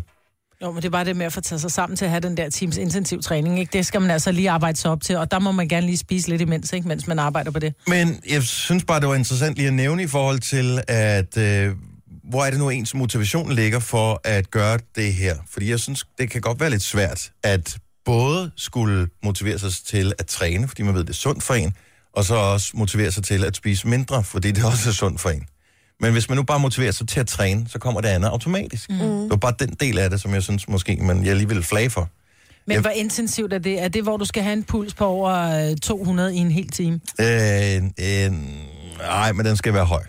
[0.61, 2.21] Jo, men det er bare det med at få taget sig sammen til at have
[2.21, 3.77] den der teams intensiv træning, ikke?
[3.77, 5.97] Det skal man altså lige arbejde sig op til, og der må man gerne lige
[5.97, 6.87] spise lidt imens, ikke?
[6.87, 7.73] Mens man arbejder på det.
[7.87, 11.75] Men jeg synes bare, det var interessant lige at nævne i forhold til, at øh,
[12.29, 15.35] hvor er det nu ens motivation ligger for at gøre det her?
[15.51, 20.13] Fordi jeg synes, det kan godt være lidt svært at både skulle motivere sig til
[20.19, 21.73] at træne, fordi man ved, det er sundt for en,
[22.13, 25.29] og så også motivere sig til at spise mindre, fordi det også er sundt for
[25.29, 25.45] en.
[25.99, 28.89] Men hvis man nu bare motiverer sig til at træne, så kommer det andet automatisk.
[28.89, 28.97] Mm.
[28.97, 31.63] Det var bare den del af det, som jeg synes måske, man jeg lige vil
[31.63, 32.09] flage for.
[32.67, 33.81] Men Jeg- hvor intensivt er det?
[33.83, 35.31] Er det, hvor du skal have en puls på over
[35.71, 36.99] øh, 200 i en hel time?
[37.21, 38.31] Øh, øh,
[38.99, 40.03] nej, men den skal være høj.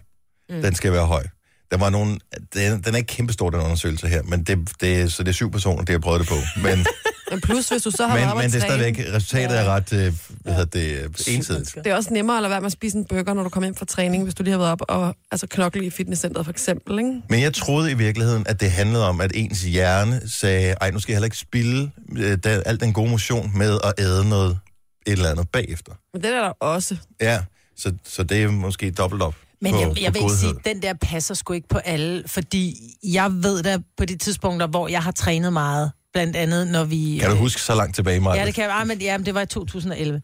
[0.50, 0.62] Mm.
[0.62, 1.22] Den skal være høj.
[1.70, 2.20] Der var nogen,
[2.54, 5.50] den, den er ikke kæmpestor, den undersøgelse her, men det, det, så det er syv
[5.50, 6.36] personer, det har prøvet det på.
[6.62, 6.86] Men,
[7.30, 10.12] Men plus, hvis du så har men, men det er stadigvæk, resultatet er ret, øh,
[10.42, 11.74] hvad hedder det, øh, ensidigt.
[11.74, 13.66] Det er også nemmere at lade være med at spise en burger, når du kommer
[13.66, 16.50] hjem fra træning, hvis du lige har været op og altså, knokle i fitnesscenteret for
[16.50, 17.12] eksempel, ikke?
[17.28, 20.98] Men jeg troede i virkeligheden, at det handlede om, at ens hjerne sagde, ej, nu
[20.98, 24.58] skal jeg heller ikke spille øh, da, al den gode motion med at æde noget
[25.06, 25.92] et eller andet bagefter.
[26.12, 26.96] Men det er der også.
[27.20, 27.40] Ja,
[27.76, 30.50] så, så det er måske dobbelt op Men på, jeg, på jeg vil ikke sige,
[30.50, 34.66] at den der passer sgu ikke på alle, fordi jeg ved da på de tidspunkter,
[34.66, 37.18] hvor jeg har trænet meget, blandt andet når vi...
[37.20, 38.40] Kan du huske så langt tilbage, Maja?
[38.40, 38.72] Ja, det kan jeg.
[38.80, 40.22] Ah, men, ja, men det var i 2011.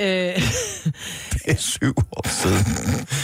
[0.00, 0.06] Øh,
[1.32, 2.64] det er syv år siden.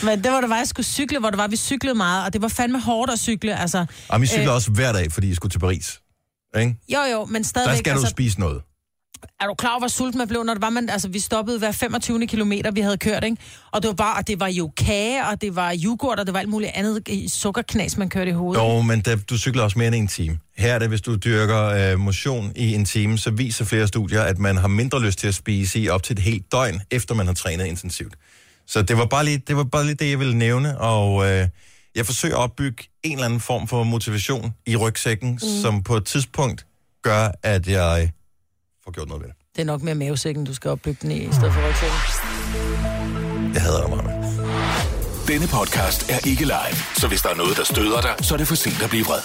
[0.05, 2.33] men det var der var, jeg skulle cykle, hvor det var, vi cyklede meget, og
[2.33, 3.61] det var fandme hårdt at cykle.
[3.61, 4.55] Altså, Og vi cykler Øh.
[4.55, 6.01] også hver dag, fordi I skulle til Paris.
[6.59, 6.77] Ikke?
[6.89, 7.79] jo, jo, men Der stadigvæk...
[7.79, 8.63] skal du altså, spise noget.
[9.41, 11.59] Er du klar over, hvor sulten man blev, når det var, man, altså, vi stoppede
[11.59, 12.27] hver 25.
[12.27, 13.37] kilometer, vi havde kørt, ikke?
[13.71, 16.35] Og det var bare, og det var jo kage, og det var yoghurt, og det
[16.35, 18.63] var alt muligt andet sukkerknas, man kørte i hovedet.
[18.63, 20.39] Jo, men da, du cykler også mere end en time.
[20.57, 24.23] Her er det, hvis du dyrker øh, motion i en time, så viser flere studier,
[24.23, 27.15] at man har mindre lyst til at spise i op til et helt døgn, efter
[27.15, 28.15] man har trænet intensivt.
[28.67, 31.49] Så det var bare lige det, var bare lige det jeg ville nævne, og øh,
[31.95, 35.39] jeg forsøger at opbygge en eller anden form for motivation i rygsækken, mm.
[35.63, 36.67] som på et tidspunkt
[37.03, 38.11] gør, at jeg
[38.85, 39.37] får gjort noget ved det.
[39.57, 41.99] Det er nok mere mavesækken, du skal opbygge den i, i stedet for rygsækken.
[43.55, 44.41] Jeg hader dig meget.
[45.29, 48.39] Denne podcast er ikke live, så hvis der er noget, der støder dig, så er
[48.39, 49.21] det for sent at blive vred.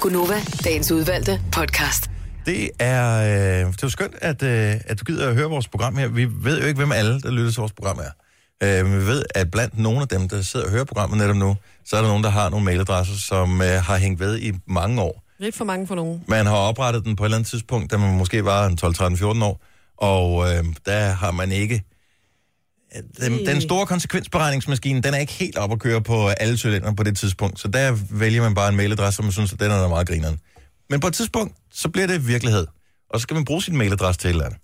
[0.00, 2.10] Gunova, dagens udvalgte podcast.
[2.46, 5.68] Det er, øh, det er jo skønt, at, øh, at du gider at høre vores
[5.68, 6.08] program her.
[6.08, 8.10] Vi ved jo ikke, hvem alle, der lytter til vores program er.
[8.62, 11.36] Øh, men vi ved, at blandt nogle af dem, der sidder og hører programmet netop
[11.36, 14.52] nu, så er der nogen, der har nogle mailadresser, som øh, har hængt ved i
[14.66, 15.23] mange år.
[15.38, 16.24] Lidt for mange for nogen.
[16.28, 18.94] Man har oprettet den på et eller andet tidspunkt, da man måske var en 12,
[18.94, 19.64] 13, 14 år,
[19.96, 21.82] og øh, der har man ikke...
[23.20, 27.02] Den, den store konsekvensberegningsmaskine, den er ikke helt op at køre på alle cylinder på
[27.02, 29.88] det tidspunkt, så der vælger man bare en mailadresse, som man synes, at den er
[29.88, 30.40] meget grineren.
[30.90, 32.66] Men på et tidspunkt, så bliver det virkelighed,
[33.10, 34.60] og så skal man bruge sin mailadresse til et eller andet.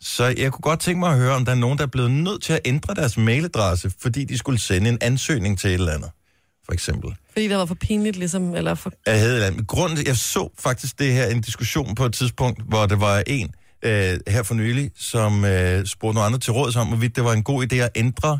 [0.00, 2.10] Så jeg kunne godt tænke mig at høre, om der er nogen, der er blevet
[2.10, 5.92] nødt til at ændre deres mailadresse, fordi de skulle sende en ansøgning til et eller
[5.92, 6.10] andet,
[6.64, 7.16] for eksempel.
[7.38, 8.92] Fordi det var for pinligt, ligesom, eller for...
[9.06, 9.64] Jeg havde eller.
[9.64, 13.50] Grunden, jeg så faktisk det her en diskussion på et tidspunkt, hvor der var en
[13.82, 17.32] øh, her for nylig, som øh, spurgte nogle andre til råds om, hvorvidt det var
[17.32, 18.38] en god idé at ændre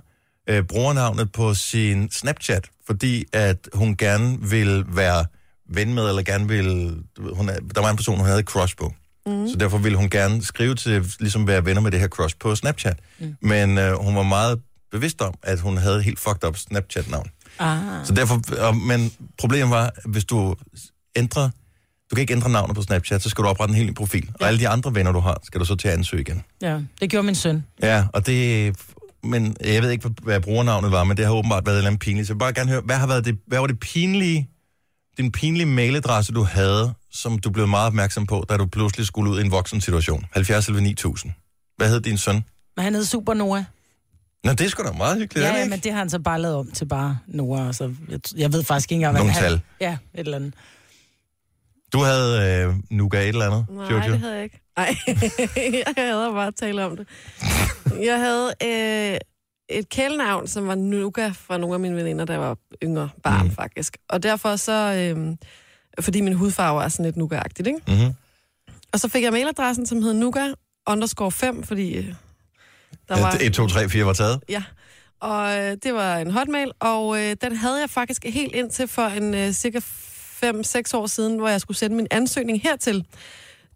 [0.49, 5.24] øh, brugernavnet på sin Snapchat, fordi at hun gerne ville være
[5.70, 6.94] ven med, eller gerne ville...
[7.32, 8.92] Hun er, der var en person, hun havde crush på.
[9.26, 9.49] Mm.
[9.49, 12.55] Så derfor ville hun gerne skrive til, ligesom være venner med det her crush på
[12.55, 12.99] Snapchat.
[13.18, 13.36] Mm.
[13.42, 14.61] Men øh, hun var meget
[14.92, 17.30] bevidst om, at hun havde helt fucked up Snapchat-navn.
[17.59, 18.06] Ah.
[18.06, 20.54] Så derfor, og, men problemet var, hvis du
[21.16, 21.50] ændrer,
[22.11, 24.24] du kan ikke ændre navnet på Snapchat, så skal du oprette en helt ny profil.
[24.26, 24.32] Ja.
[24.44, 26.42] Og alle de andre venner, du har, skal du så til at ansøge igen.
[26.62, 27.64] Ja, det gjorde min søn.
[27.82, 28.76] Ja, og det,
[29.22, 32.00] men jeg ved ikke, hvad- brugernavnet var, men det har åbenbart været et eller andet
[32.00, 32.26] pinligt.
[32.26, 34.48] Så jeg vil bare gerne høre, hvad, har været det, hvad var det pinlige,
[35.18, 39.30] din pinlige mailadresse, du havde, som du blev meget opmærksom på, da du pludselig skulle
[39.30, 40.24] ud i en voksen situation?
[40.32, 41.32] 70 eller 9000.
[41.76, 42.44] Hvad hed din søn?
[42.78, 43.64] Han hed Super Noah.
[44.49, 45.70] Nå, det er sgu da meget hyggeligt, er Ja, det ja, ikke?
[45.70, 47.74] men det har han så bare lavet om til bare Noah.
[47.74, 49.42] Så jeg, jeg ved faktisk ikke engang, hvad Nogle han...
[49.42, 49.61] tal.
[49.80, 50.55] Ja, et eller andet.
[51.92, 54.12] Du havde øh, Nuga et eller andet, Nej, Jojo?
[54.12, 54.61] det havde jeg ikke.
[54.76, 54.94] Nej,
[55.96, 57.07] jeg havde bare at tale om det.
[58.03, 59.18] Jeg havde øh,
[59.78, 63.55] et kælenavn, som var Nuka fra nogle af mine veninder, der var yngre barn, mm.
[63.55, 63.96] faktisk.
[64.09, 64.94] Og derfor så...
[65.16, 65.36] Øh,
[66.01, 67.80] fordi min hudfarve er sådan lidt Nuka-agtigt, ikke?
[67.88, 68.14] Mm-hmm.
[68.92, 70.53] Og så fik jeg mailadressen, som hed Nuka
[70.86, 72.14] underscore 5, fordi øh,
[73.09, 73.38] der var...
[73.40, 74.40] 1, 2, 3, 4 var taget.
[74.48, 74.62] Ja,
[75.20, 79.02] og øh, det var en hotmail, og øh, den havde jeg faktisk helt indtil for
[79.02, 83.04] en øh, cirka 5-6 år siden, hvor jeg skulle sende min ansøgning hertil,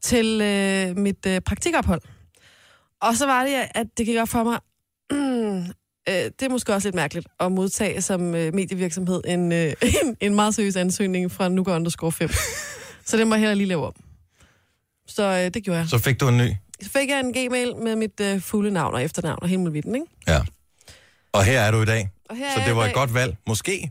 [0.01, 2.01] til øh, mit øh, praktikophold.
[3.01, 4.59] Og så var det, at det gik op for mig,
[6.09, 9.73] øh, det er måske også lidt mærkeligt at modtage som øh, medievirksomhed en, øh,
[10.03, 12.31] en, en meget seriøs ansøgning fra Nuka underscore 5.
[13.07, 13.95] så det må jeg heller lige lave om.
[15.07, 15.89] Så øh, det gjorde jeg.
[15.89, 16.51] Så fik du en ny.
[16.83, 20.07] Så fik jeg en gmail med mit øh, fulde navn og efternavn og muligheden, ikke?
[20.29, 20.41] Ja.
[21.33, 22.11] Og her er du i dag.
[22.31, 23.37] Og her Så det var et godt valg.
[23.47, 23.91] Måske.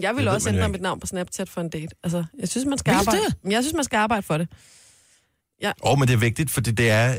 [0.00, 1.88] Jeg vil også ændre mit navn på Snapchat for en date.
[2.02, 3.20] Altså, jeg synes, man skal Vil arbejde.
[3.42, 3.52] det?
[3.52, 4.48] Jeg synes, man skal arbejde for det.
[5.82, 7.14] Åh, oh, men det er vigtigt, fordi det er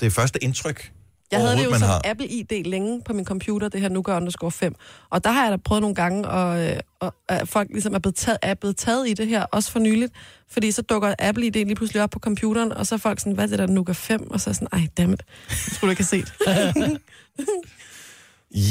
[0.00, 0.92] det er første indtryk,
[1.32, 2.00] Jeg havde det jo som har.
[2.04, 4.74] Apple ID længe på min computer, det her Nuka underscore 5.
[5.10, 7.98] Og der har jeg da prøvet nogle gange, og, øh, og at folk ligesom er
[7.98, 10.12] blevet, taget, er blevet taget i det her, også for nyligt.
[10.48, 13.32] Fordi så dukker Apple ID lige pludselig op på computeren, og så er folk sådan,
[13.32, 14.30] hvad er det der Nuka 5?
[14.30, 16.32] Og så er jeg sådan, ej, dammit, det skulle du ikke have set.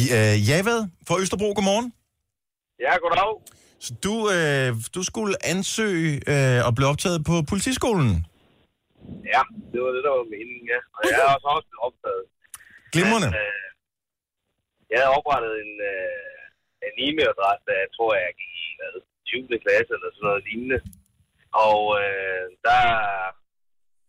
[0.09, 1.87] Ja, Javad fra Østerbro, godmorgen.
[2.85, 3.31] Ja, goddag.
[3.85, 8.09] Så du, øh, du skulle ansøge øh, og blive optaget på politiskolen.
[9.33, 9.41] Ja,
[9.71, 10.79] det var det, der var meningen, ja.
[10.95, 12.23] Og jeg er også også blevet optaget.
[12.93, 13.29] Glimrende.
[13.31, 13.69] Men, øh,
[14.91, 18.93] jeg havde oprettet en, øh, en e-mailadresse, da jeg tror, jeg gik i hvad,
[19.25, 19.63] 20.
[19.65, 20.79] klasse eller sådan noget lignende.
[21.67, 22.81] Og øh, der...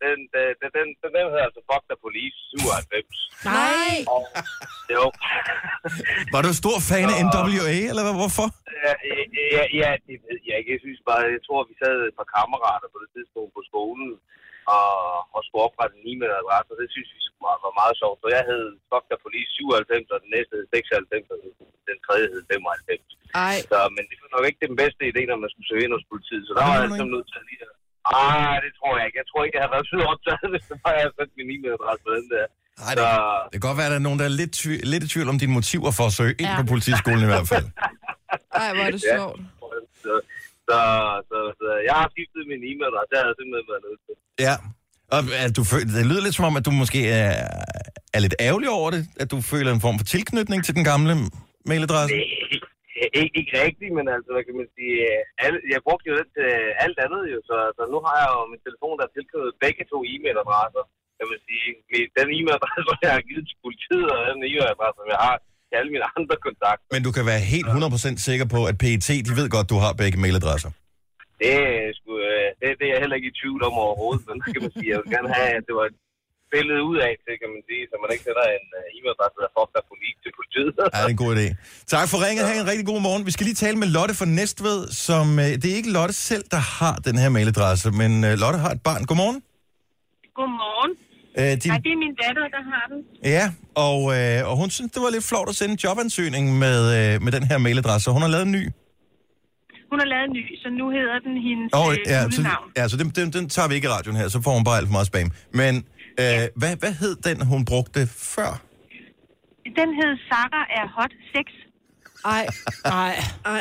[0.05, 3.21] Den, den, den, den, den, den hedder altså Fuck the Police 97.
[3.59, 3.95] Nej!
[4.15, 4.23] Og,
[4.95, 5.03] jo.
[6.33, 8.15] Var du stor fan af NWA, eller hvad?
[8.21, 8.47] hvorfor?
[8.85, 8.93] Ja,
[9.57, 10.71] ja, ja, det ved jeg ikke.
[10.75, 14.09] Jeg synes bare, jeg tror, vi sad et par kammerater på det tidspunkt på skolen
[14.77, 14.89] og,
[15.35, 17.21] og skulle oprette en e-mailadresse, og det synes vi
[17.65, 18.17] var meget sjovt.
[18.21, 21.37] Så jeg hed Fuck the Police 97, og den næste hed 96, og
[21.89, 23.01] den tredje hed 95.
[23.47, 23.57] Ej.
[23.71, 26.05] Så, men det var nok ikke den bedste idé, når man skulle søge ind hos
[26.13, 26.43] politiet.
[26.47, 27.59] Så der var jeg simpelthen nødt til at lige...
[28.05, 29.17] Ej, det tror jeg ikke.
[29.21, 31.47] Jeg tror ikke, jeg havde været så optaget, hvis det var, jeg havde sat min
[31.53, 32.45] e-mailadresse på den der.
[32.83, 33.03] Nej, det,
[33.51, 35.27] det kan godt være, at der er nogen, der er lidt, tvi- lidt i tvivl
[35.33, 36.57] om dine motiver for at søge ind ja.
[36.61, 37.67] på politiskolen i hvert fald.
[38.61, 39.39] Ej, hvor er det sjovt.
[40.03, 40.13] Så,
[40.71, 40.79] så,
[41.29, 43.09] så, så, jeg har skiftet min e-mailadresse.
[43.11, 44.15] Det har jeg simpelthen været nødt til.
[44.47, 44.55] Ja.
[45.15, 47.31] Og at du føl- det lyder lidt som om, at du måske er,
[48.15, 51.13] er lidt ærgerlig over det, at du føler en form for tilknytning til den gamle
[51.71, 52.15] mailadresse.
[52.15, 52.37] Ikke,
[53.21, 54.95] ikke, ikke rigtigt, men altså, hvad kan man sige,
[55.45, 56.49] alle, jeg brugte jo det til
[56.85, 59.83] alt andet jo, så, så nu har jeg jo min telefon, der er tilknyttet begge
[59.91, 60.83] to e-mailadresser,
[61.17, 61.65] kan man sige.
[62.17, 65.37] Den e-mailadresse, jeg har givet til politiet, og den e-mailadresse, som jeg har
[65.71, 66.85] til alle mine andre kontakter.
[66.95, 69.91] Men du kan være helt 100% sikker på, at PET, de ved godt, du har
[70.03, 70.71] begge mailadresser.
[71.41, 74.35] Det, er sgu, øh, det, det er jeg heller ikke i tvivl om overhovedet, men
[74.53, 75.97] kan man sige, jeg vil gerne have, at det var et
[76.53, 79.49] billede ud af til, kan man sige, så man ikke sætter en uh, e-mailadresse, der
[79.57, 80.71] fuck der politik til politiet.
[80.79, 81.47] Ja, det er en god idé.
[81.95, 82.43] Tak for ringet.
[82.47, 83.23] Ha' en rigtig god morgen.
[83.29, 85.25] Vi skal lige tale med Lotte fra Næstved, som...
[85.43, 88.71] Øh, det er ikke Lotte selv, der har den her mailadresse, men øh, Lotte har
[88.77, 89.01] et barn.
[89.09, 89.39] Godmorgen.
[91.39, 91.71] Øh, din...
[91.71, 92.99] Nej, det er min datter, der har den.
[93.35, 93.45] Ja,
[93.87, 97.21] og, øh, og hun synes, det var lidt flot at sende en jobansøgning med, øh,
[97.25, 98.63] med den her mailadresse, så hun har lavet en ny.
[99.91, 102.67] Hun har lavet en ny, så nu hedder den hendes Og, øh, ja, så, navn.
[102.77, 104.77] ja, så den, den, den tager vi ikke i radioen her, så får hun bare
[104.77, 105.31] alt for meget spam.
[105.61, 105.73] Men
[106.21, 108.01] øh, hvad, hvad hed den, hun brugte
[108.35, 108.51] før?
[109.79, 111.51] Den hed Sarah er hot 6.
[112.25, 112.45] Ej.
[112.85, 113.15] Ej.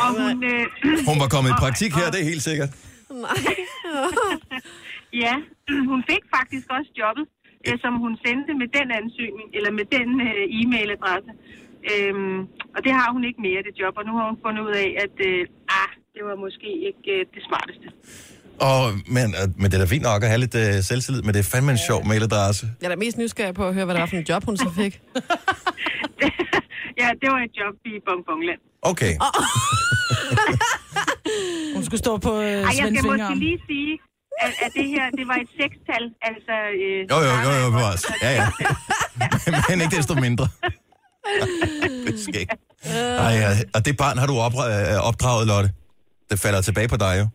[0.04, 0.44] Og hun...
[0.44, 0.66] Øh,
[1.10, 2.70] Hun var kommet i praktik her, det er helt sikkert.
[3.10, 3.40] Nej.
[5.24, 5.34] ja,
[5.90, 7.24] hun fik faktisk også jobbet,
[7.66, 11.32] øh, som hun sendte med den ansøgning, eller med den øh, e-mailadresse.
[11.90, 12.38] Øhm,
[12.74, 14.88] og det har hun ikke mere, det job, og nu har hun fundet ud af,
[15.04, 15.40] at øh,
[15.80, 17.86] ah, det var måske ikke øh, det smarteste.
[18.68, 18.80] Og,
[19.16, 21.40] men, øh, men det er da fint nok at have lidt øh, selvtillid, men det
[21.44, 22.64] er fandme en sjov mailadresse.
[22.80, 24.56] Jeg er da mest nysgerrig på at høre, hvad det var for en job, hun
[24.56, 24.94] så fik.
[27.02, 28.60] Ja, det var et job i Bongbongland.
[28.92, 29.12] Okay.
[31.74, 33.92] Hun skulle stå på øh, Ej, jeg skal måske lige sige,
[34.44, 36.54] at, at det her, det var et sekstal, altså...
[36.82, 38.02] Øh, Jo, jo, jo, jo, bevares.
[38.22, 38.46] Ja, ja.
[39.68, 40.46] men ikke desto mindre.
[42.06, 42.54] det er skægt.
[43.24, 43.50] Ej, ja.
[43.74, 45.70] Og det barn har du øh, opdraget, Lotte.
[46.30, 47.26] Det falder tilbage på dig jo.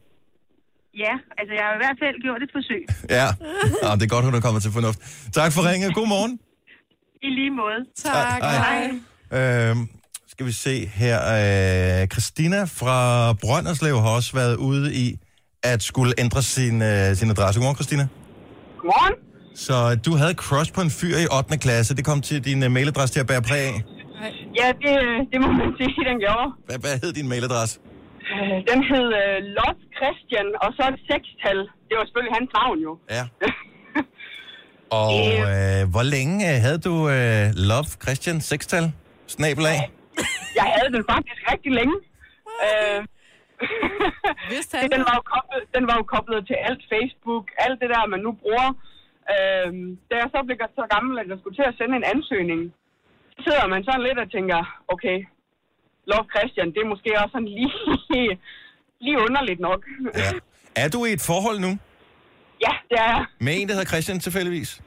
[0.97, 2.83] Ja, altså jeg har i hvert fald gjort et forsøg.
[3.09, 3.25] Ja,
[3.83, 4.99] ja det er godt, hun er kommet til fornuft.
[5.33, 5.95] Tak for ringet.
[5.95, 6.39] God morgen.
[7.21, 7.79] I lige måde.
[7.95, 8.41] Tak.
[8.41, 8.91] Hej.
[9.31, 9.87] Øhm,
[10.27, 11.17] skal vi se her.
[12.01, 15.19] Øh, Christina fra Brønderslev har også været ude i
[15.73, 17.55] at skulle ændre sin, øh, sin adresse.
[17.59, 18.03] Godmorgen, Christina.
[18.79, 19.15] Godmorgen.
[19.65, 21.57] Så du havde crush på en fyr i 8.
[21.65, 21.95] klasse.
[21.99, 23.77] Det kom til din uh, mailadresse til at bære præg af.
[24.59, 24.95] Ja, det,
[25.31, 26.47] det må man sige, den gjorde.
[26.67, 27.75] Hvad, hvad hed din mailadresse?
[28.31, 31.59] Øh, Den hed uh, Love Christian, og så et sekstal.
[31.87, 32.91] Det var selvfølgelig hans navn jo.
[33.17, 33.23] Ja.
[35.03, 35.13] Og
[35.51, 38.85] øh, hvor længe øh, havde du øh, Love Christian sextal?
[39.27, 39.79] Snabel af?
[40.59, 41.95] Jeg havde den faktisk rigtig længe.
[42.65, 42.99] Øh,
[44.95, 48.21] den, var jo koblet, den var jo koblet til alt Facebook, alt det der, man
[48.25, 48.69] nu bruger.
[49.33, 49.69] Øh,
[50.09, 52.61] da jeg så blev så gammel, at jeg skulle til at sende en ansøgning,
[53.33, 54.59] så sidder man sådan lidt og tænker,
[54.93, 55.17] okay,
[56.11, 57.73] Love Christian, det er måske også sådan lige,
[59.05, 59.81] lige underligt nok.
[60.23, 60.31] Ja.
[60.83, 61.71] Er du i et forhold nu?
[62.65, 63.25] ja, det er jeg.
[63.39, 64.81] Med en, der hedder Christian tilfældigvis?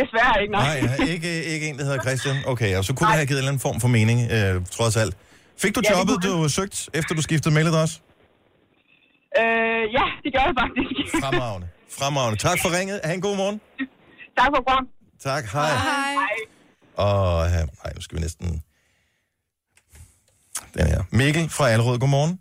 [0.00, 0.80] Desværre ikke, nej.
[0.80, 2.36] Nej, ikke, ikke en, der hedder Christian.
[2.46, 4.96] Okay, og så kunne det have givet en eller anden form for mening, øh, trods
[4.96, 5.14] alt.
[5.62, 7.94] Fik du Ja, jobbet, du søgt, efter du skiftede mailadresse?
[9.40, 10.90] Øh, ja, det gør jeg faktisk.
[11.22, 11.66] Fremragende.
[11.98, 12.38] Fremragende.
[12.48, 13.00] Tak for ringet.
[13.04, 13.58] Ha' en god morgen.
[14.38, 14.84] tak for program.
[15.28, 15.72] Tak, hej.
[15.90, 16.36] Hej.
[17.06, 18.46] Og øh, nej, nu skal vi næsten...
[20.76, 21.00] Den her.
[21.20, 22.34] Mikkel fra Allerød, godmorgen.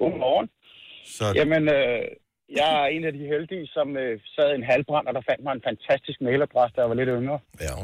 [0.00, 0.46] Godmorgen.
[1.16, 2.02] Så Jamen, øh,
[2.60, 5.42] jeg er en af de heldige, som øh, sad i en halvbrand, og der fandt
[5.44, 7.38] mig en fantastisk mailadresse, da jeg var lidt yngre.
[7.66, 7.74] Ja.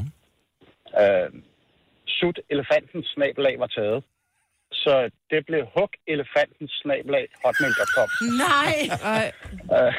[1.01, 1.29] Øh,
[2.17, 4.03] sut elefantens snabelag var taget.
[4.85, 4.93] Så
[5.31, 8.09] det blev hug elefantens snabelag hotmail.com.
[8.45, 8.75] Nej!
[9.77, 9.93] Øh,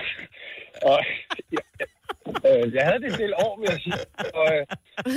[0.93, 0.99] og
[1.55, 1.65] jeg,
[2.49, 4.01] øh, jeg havde det en del år, vil jeg sige.
[4.41, 4.63] Og, øh,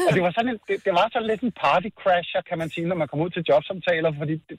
[0.07, 2.69] og det var sådan en, det, det var sådan lidt en party crasher, kan man
[2.73, 4.57] sige, når man kom ud til jobsamtaler, fordi det,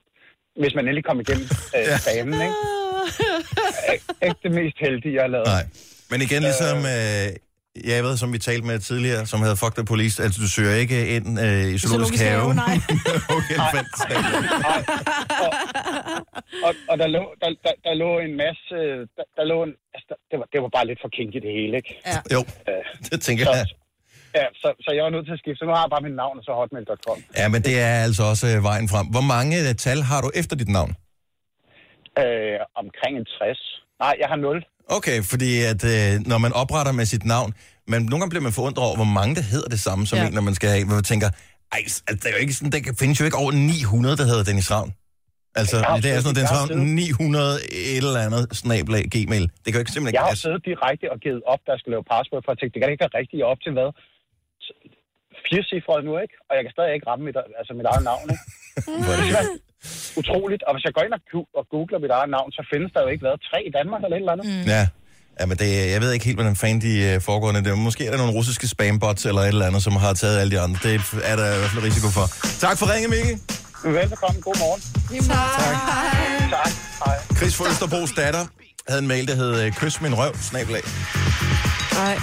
[0.63, 1.47] hvis man endelig kom igennem
[1.77, 2.59] øh, banen, ikke?
[3.95, 5.47] Ik- Ikke det mest heldige, jeg har lavet.
[5.57, 5.65] Nej.
[6.11, 7.27] Men igen, ligesom øh,
[7.85, 10.75] jeg ved, som vi talte med tidligere, som havde Fuck the Police, altså du søger
[10.75, 12.55] ikke ind øh, i zoologisk have.
[12.55, 12.75] nej.
[13.37, 13.93] okay, elefant.
[16.67, 18.75] Og, og der, lå, der, der, der lå en masse...
[19.17, 21.53] Der, der lå en, altså, der, det, var, det var bare lidt for kinky det
[21.59, 21.93] hele, ikke?
[22.07, 22.19] Ja.
[22.35, 22.41] Jo,
[23.11, 23.67] det tænker så, jeg.
[24.39, 25.59] Ja, så, så jeg var nødt til at skifte.
[25.59, 27.19] Så nu har jeg bare mit navn, og så hotmail.com.
[27.41, 29.07] Ja, men det er altså også øh, vejen frem.
[29.15, 30.93] Hvor mange øh, tal har du efter dit navn?
[32.23, 33.79] Øh, omkring en 60.
[34.05, 34.65] Nej, jeg har 0.
[34.99, 37.51] Okay, fordi at øh, når man opretter med sit navn,
[37.91, 40.27] men nogle gange bliver man forundret over, hvor mange der hedder det samme som Ja.
[40.27, 41.29] en, når man skal have, hvor man tænker,
[41.73, 44.45] ej, altså, der, er jo ikke sådan, der findes jo ikke over 900, der hedder
[44.51, 44.91] Dennis Ravn.
[45.61, 47.55] Altså, Jeg det er sådan noget, Dennis jeg har Ravn, siddet- 900
[47.97, 49.45] et eller andet snablag gmail.
[49.63, 51.95] Det kan jo ikke simpelthen Jeg ikke har siddet direkte og givet op, jeg skulle
[51.97, 53.89] lave password, for at tænke, det kan ikke være rigtigt op til hvad?
[55.47, 56.35] Fire cifre nu, ikke?
[56.49, 58.45] Og jeg kan stadig ikke ramme mit, altså mit eget navn, ikke?
[60.21, 60.63] Utroligt.
[60.67, 61.23] Og hvis jeg går ind og,
[61.59, 64.17] og googler mit eget navn, så findes der jo ikke været tre i Danmark eller
[64.19, 64.47] et eller andet.
[64.53, 64.67] Mm.
[64.77, 64.83] Ja.
[65.41, 67.53] Ja, men det, jeg ved ikke helt, hvordan fanden de øh, foregår.
[67.53, 67.67] Det.
[67.67, 70.51] er- Måske er der nogle russiske spambots eller et eller andet, som har taget alle
[70.57, 70.79] de andre.
[70.83, 70.95] Det
[71.31, 72.27] er der i hvert fald risiko for.
[72.67, 73.35] Tak for ringen, Mikkel.
[73.99, 74.41] Velbekomme.
[74.41, 74.81] God morgen.
[75.29, 75.77] Tak.
[76.51, 76.73] Tak.
[77.05, 77.17] Hej.
[77.39, 78.45] Chris fra Østerbros datter
[78.89, 80.83] havde en mail, der hed øh, Kys min røv, snablag.
[81.95, 82.19] Nej.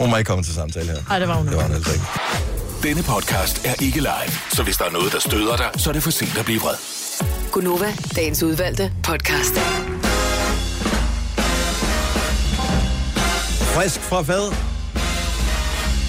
[0.00, 0.98] Hun må ikke komme til samtale her.
[1.10, 2.04] Ej, det var hun Det var hun altså ikke.
[2.82, 5.92] Denne podcast er ikke live, så hvis der er noget, der støder dig, så er
[5.92, 6.74] det for sent at blive vred.
[7.52, 9.54] Gunova, dagens udvalgte podcast.
[13.74, 14.52] Frisk fra fad.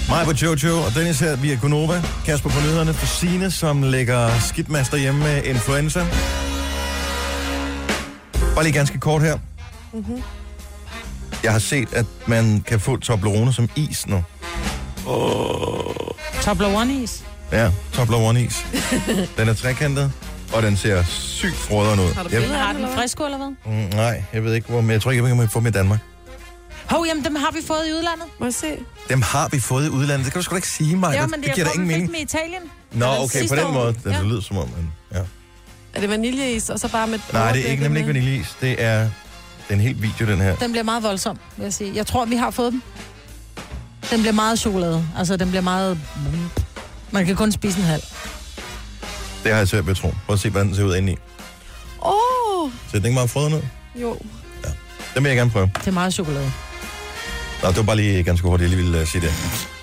[0.08, 2.02] Mig på Jojo og Dennis her via Gunova.
[2.24, 6.06] Kasper på nyhederne for Sine, som lægger skidmaster hjemme med influenza.
[8.54, 9.38] Bare lige ganske kort her.
[9.92, 10.22] Mm-hmm.
[11.42, 14.24] Jeg har set, at man kan få Toblerone som is nu.
[15.08, 15.94] Oh.
[17.52, 18.66] Ja, Toblerone is.
[19.36, 20.12] Den er trekantet,
[20.52, 22.14] og den ser sygt frøderen ud.
[22.14, 23.48] Har du jeg, billeder Har den frisk eller hvad?
[23.72, 25.70] mm, nej, jeg ved ikke, hvor, men jeg tror ikke, jeg kan få dem i
[25.70, 25.98] Danmark.
[26.86, 28.24] Hov, jamen dem har vi fået i udlandet.
[28.40, 28.66] Må jeg se?
[29.08, 30.24] Dem har vi fået i udlandet.
[30.24, 31.14] Det kan du sgu da ikke sige mig.
[31.14, 32.06] Ja, det, men det, det giver da ingen mening.
[32.06, 32.62] dem i Italien.
[32.92, 33.72] Nå, okay, på den år.
[33.72, 33.94] måde.
[34.04, 34.22] Det, Ja.
[34.22, 35.18] lyder som om, men, ja.
[35.94, 37.18] Er det vaniljeis, og så bare med...
[37.32, 38.56] Nej, det er ikke, nemlig ikke med- vaniljeis.
[38.60, 39.10] Det er, det
[39.68, 40.56] er en hel video, den her.
[40.56, 41.92] Den bliver meget voldsom, vil jeg sige.
[41.94, 42.82] Jeg tror, vi har fået dem.
[44.10, 45.04] Den bliver meget chokolade.
[45.18, 45.98] Altså, den bliver meget...
[47.10, 48.02] Man kan kun spise en halv.
[49.44, 50.14] Det har jeg svært ved at tro.
[50.26, 51.16] Prøv at se, hvordan den ser ud indeni.
[52.02, 52.12] Åh!
[52.64, 53.60] Oh, Ser den ikke meget frøden ud?
[54.00, 54.16] jo.
[55.14, 55.70] Den vil jeg gerne prøve.
[55.78, 56.52] Det er meget chokolade.
[57.62, 59.32] Nå, det var bare lige ganske hurtigt, jeg lige ville uh, sige det.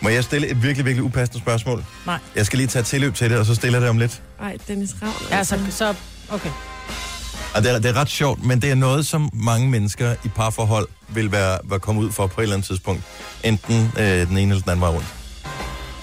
[0.02, 1.86] Må jeg stille et virkelig, virkelig upassende spørgsmål?
[2.06, 2.20] Nej.
[2.36, 4.22] Jeg skal lige tage tilløb til det, og så stiller jeg det om lidt.
[4.42, 5.14] Ej, Dennis Ravn.
[5.32, 5.94] Ja, så, så
[6.30, 6.50] okay.
[7.56, 10.28] Og det er, det er ret sjovt, men det er noget, som mange mennesker i
[10.28, 13.04] parforhold vil være, være kommet ud for på et eller andet tidspunkt.
[13.44, 15.08] Enten øh, den ene eller den anden vej rundt.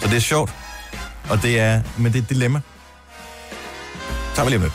[0.00, 0.52] Så det er sjovt.
[1.30, 2.60] Og det er, men det er et dilemma.
[4.44, 4.72] Vi lige lidt.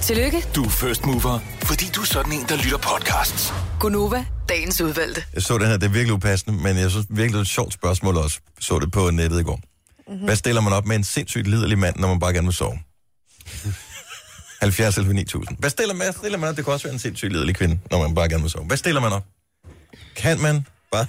[0.00, 3.52] Tillykke, Du er first mover, fordi du er sådan en, der lytter podcasts.
[3.80, 5.24] Gunova, dagens udvalgte.
[5.34, 7.48] Jeg så det her, det er virkelig upassende, men jeg synes virkelig, det er et
[7.48, 8.38] sjovt spørgsmål også.
[8.56, 9.60] Jeg så det på nettet i går.
[10.08, 10.24] Mm-hmm.
[10.24, 12.78] Hvad stiller man op med en sindssygt liderlig mand, når man bare gerne vil sove?
[14.64, 15.56] 70 eller 9000.
[15.58, 16.56] Hvad stiller man, stiller man op?
[16.56, 18.64] Det kan også være en sindssygt liderlig kvinde, når man bare gerne vil sove.
[18.64, 19.24] Hvad stiller man op?
[20.16, 21.06] Kan man bare,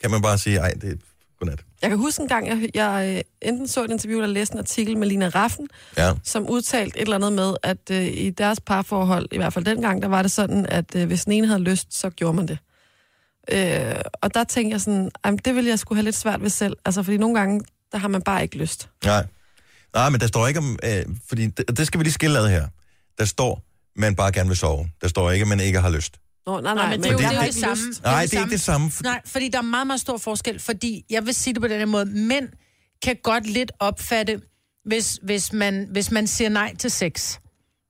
[0.00, 0.96] kan man bare sige, ej, det er
[1.40, 1.60] godnat.
[1.82, 4.58] Jeg kan huske en gang, jeg, jeg øh, enten så et interview eller læste en
[4.58, 6.12] artikel med Lina Raffen, Ja.
[6.24, 10.02] som udtalte et eller andet med, at øh, i deres parforhold, i hvert fald dengang,
[10.02, 12.58] der var det sådan, at øh, hvis den ene havde lyst, så gjorde man det.
[13.52, 16.50] Øh, og der tænkte jeg sådan, jamen, det ville jeg skulle have lidt svært ved
[16.50, 16.76] selv.
[16.84, 17.60] Altså, fordi nogle gange,
[17.92, 18.88] der har man bare ikke lyst.
[19.04, 19.26] Nej.
[19.94, 20.78] Nej, men der står ikke om...
[20.84, 22.66] Øh, fordi det, det skal vi lige skille ad her.
[23.18, 23.62] Der står,
[23.96, 24.88] man bare gerne vil sove.
[25.00, 26.16] Der står ikke, at man ikke har lyst.
[26.46, 27.84] Nå, nej, nej, men det er jo det, det- det samme.
[28.04, 28.90] Nej, det er ikke det samme.
[29.02, 30.58] Nej, fordi der er meget, meget stor forskel.
[30.60, 32.48] Fordi, jeg vil sige det på den her måde, mænd
[33.04, 34.40] kan godt lidt opfatte,
[34.84, 37.38] hvis, hvis, man, hvis man siger nej til sex.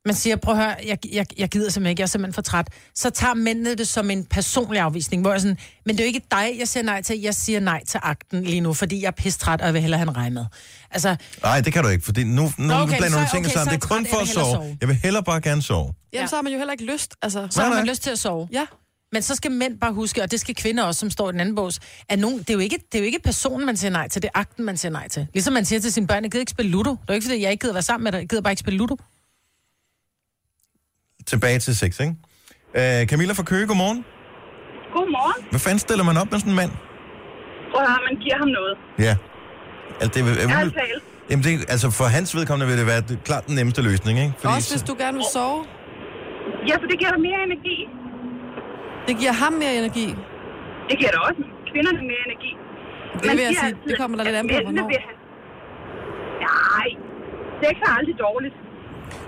[0.07, 2.43] Man siger, prøv at høre, jeg, jeg, jeg gider simpelthen ikke, jeg er simpelthen for
[2.43, 2.69] træt.
[2.95, 6.15] Så tager mændene det som en personlig afvisning, hvor jeg sådan, men det er jo
[6.15, 9.07] ikke dig, jeg siger nej til, jeg siger nej til akten lige nu, fordi jeg
[9.07, 10.45] er pisse og jeg vil hellere have en regn med.
[10.91, 13.55] Altså, Nej, det kan du ikke, fordi nu, nu Nå, okay, blander du tingene okay,
[13.57, 13.75] sammen.
[13.75, 14.55] Det er kun for at sove.
[14.55, 14.77] sove.
[14.81, 15.81] Jeg vil hellere bare gerne sove.
[15.85, 16.27] Jamen, Ja.
[16.27, 17.15] så har man jo heller ikke lyst.
[17.23, 18.49] Altså, så har man lyst til at sove.
[18.53, 18.67] Ja.
[19.13, 21.41] Men så skal mænd bare huske, og det skal kvinder også, som står i den
[21.41, 21.79] anden bås,
[22.09, 24.23] at nogen, det, er jo ikke, det er jo ikke personen, man siger nej til,
[24.23, 25.27] det er akten, man siger nej til.
[25.35, 26.91] Ligesom man siger til sine børn, jeg gider ikke spille Ludo.
[26.91, 28.53] Det er jo ikke, fordi jeg ikke gider være sammen med dig, jeg gider bare
[28.53, 28.97] ikke spille Ludo.
[31.27, 32.15] Tilbage til sex, ikke?
[33.01, 34.05] Øh, Camilla fra Køge, godmorgen.
[34.95, 35.47] Godmorgen.
[35.51, 36.71] Hvad fanden stiller man op med sådan en mand?
[37.73, 38.75] Prøv at man giver ham noget.
[39.07, 39.15] Ja.
[40.01, 41.03] Altså, det, er, Ærligt talt.
[41.31, 44.33] Jamen, det, altså for hans vedkommende vil det være det, klart den nemmeste løsning, ikke?
[44.57, 45.61] Også hvis du gerne vil sove.
[46.69, 47.79] Ja, for det giver dig mere energi.
[49.09, 50.07] Det giver ham mere energi.
[50.89, 52.53] Det giver da også kvinderne mere energi.
[53.15, 54.87] Det Man vil jeg sige, altid, det kommer der lidt an på, hvornår.
[54.93, 55.19] vil have-
[56.49, 56.89] Nej,
[57.63, 58.57] sex er aldrig dårligt.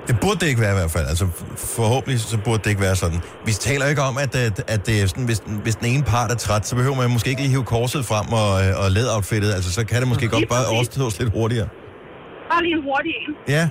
[0.06, 1.06] Det burde det ikke være i hvert fald.
[1.06, 1.26] Altså
[1.56, 3.20] forhåbentlig så burde det ikke være sådan.
[3.46, 6.02] Vi taler ikke om, at, at, at det er sådan, hvis, den- hvis den ene
[6.02, 8.52] part er træt, så behøver man måske ikke lige hive korset frem og,
[8.84, 9.52] og læderoutfittet.
[9.52, 11.68] Altså så kan det måske godt bare overstås lidt hurtigere.
[12.50, 13.34] Bare lige en hurtig en.
[13.48, 13.68] Ja.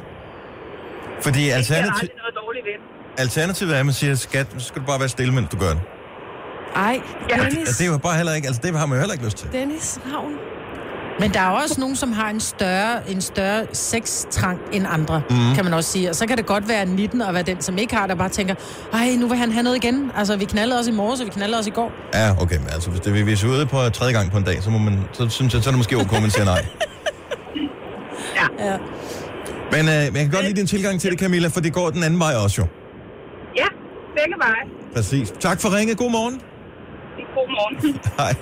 [1.21, 2.77] Fordi Det er alternativ, aldrig noget dårligt ved.
[3.17, 5.69] alternativet er, at man siger, skat, så skal du bare være stille, mens du gør
[5.69, 5.79] det.
[6.75, 7.35] Ej, Ja.
[7.43, 7.77] Dennis.
[7.77, 9.49] Det er jo bare heller ikke, altså det har man jo heller ikke lyst til.
[9.51, 10.33] Dennis Ravn.
[11.19, 15.55] Men der er også nogen, som har en større, en større sextrang end andre, mm.
[15.55, 16.09] kan man også sige.
[16.09, 18.29] Og så kan det godt være 19 og være den, som ikke har, der bare
[18.29, 18.55] tænker,
[18.93, 20.11] ej, nu vil han have noget igen.
[20.15, 21.91] Altså, vi knaldede også i morges, og vi knaldede også i går.
[22.13, 24.43] Ja, okay, men altså hvis, det, hvis vi er ude på tredje gang på en
[24.43, 26.45] dag, så, må man, så synes jeg, så er det måske ok, at man siger
[26.45, 26.65] nej.
[28.59, 28.77] Ja.
[29.71, 32.03] Men øh, jeg kan godt lide din tilgang til det, Camilla, for det går den
[32.03, 32.67] anden vej også jo.
[33.57, 33.67] Ja,
[34.15, 34.63] begge veje.
[34.95, 35.33] Præcis.
[35.39, 35.97] Tak for ringet.
[35.97, 36.41] God morgen.
[37.35, 37.99] God morgen.
[38.19, 38.33] Hej.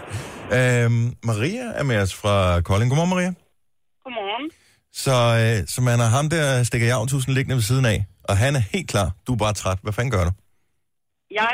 [0.56, 2.89] Øhm, Maria er med os fra Kolding.
[2.89, 3.32] Godmorgen, Maria.
[4.04, 4.45] Godmorgen.
[5.04, 8.52] Så, øh, så man har ham der stikker javntusen liggende ved siden af, og han
[8.60, 9.08] er helt klar.
[9.26, 9.80] Du er bare træt.
[9.84, 10.32] Hvad fanden gør du?
[11.39, 11.52] Jeg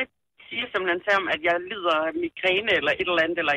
[0.47, 3.55] siger simpelthen til ham, at jeg lider af migræne eller et eller andet, eller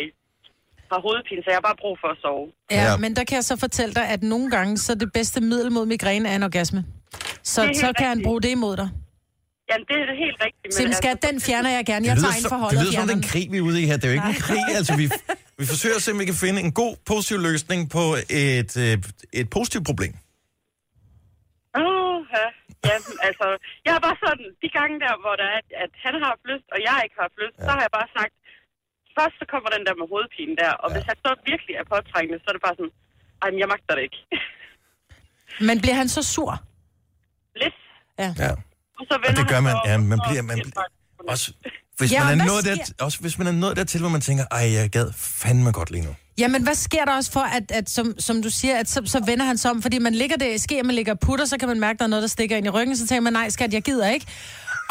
[0.93, 2.47] har hovedpine, så jeg har bare brug for at sove.
[2.71, 5.11] Ja, ja, men der kan jeg så fortælle dig, at nogle gange, så er det
[5.19, 6.85] bedste middel mod migræne er en orgasme.
[7.43, 8.27] Så, så kan han rigtigt.
[8.27, 8.89] bruge det imod dig.
[9.71, 10.75] Ja, det er helt rigtigt.
[10.75, 12.05] Sim, skat, den fjerner jeg gerne.
[12.07, 13.79] Jeg det tager som, for det holdet og lyder som den krig, vi er ude
[13.83, 13.97] i her.
[14.01, 14.65] Det er jo ikke en krig.
[14.79, 15.07] Altså, vi,
[15.61, 18.05] vi forsøger at se, om vi kan finde en god, positiv løsning på
[18.45, 18.95] et, øh,
[19.41, 20.13] et positivt problem.
[21.81, 22.47] Åh, ja.
[22.89, 22.97] ja,
[23.29, 23.47] altså,
[23.85, 26.67] jeg har bare sådan, de gange der, hvor der er, at han har haft lyst,
[26.75, 27.65] og jeg ikke har haft lyst, ja.
[27.67, 28.35] så har jeg bare sagt,
[29.17, 30.93] først så kommer den der med hovedpine der, og ja.
[30.95, 32.95] hvis han så virkelig er påtrængende, så er det bare sådan,
[33.43, 34.21] ej, men jeg magter det ikke.
[35.69, 36.53] Men bliver han så sur?
[37.63, 37.79] Lidt.
[38.23, 38.31] Ja.
[38.45, 38.53] ja.
[38.99, 40.83] Og så Og vender det gør man, ja, man bliver, man bliver,
[41.33, 41.47] også,
[41.99, 44.21] hvis, Ja, man er nået der, sker- også hvis man er nået dertil, hvor man
[44.29, 45.09] tænker, ej, jeg gad
[45.43, 46.13] fandme godt lige nu.
[46.43, 49.19] Jamen, hvad sker der også for, at, at som, som du siger, at så, så
[49.31, 51.69] vender han sig om, fordi man ligger der i sker, man ligger putter, så kan
[51.73, 53.73] man mærke, der er noget, der stikker ind i ryggen, så tænker man, nej, skat,
[53.79, 54.27] jeg gider ikke.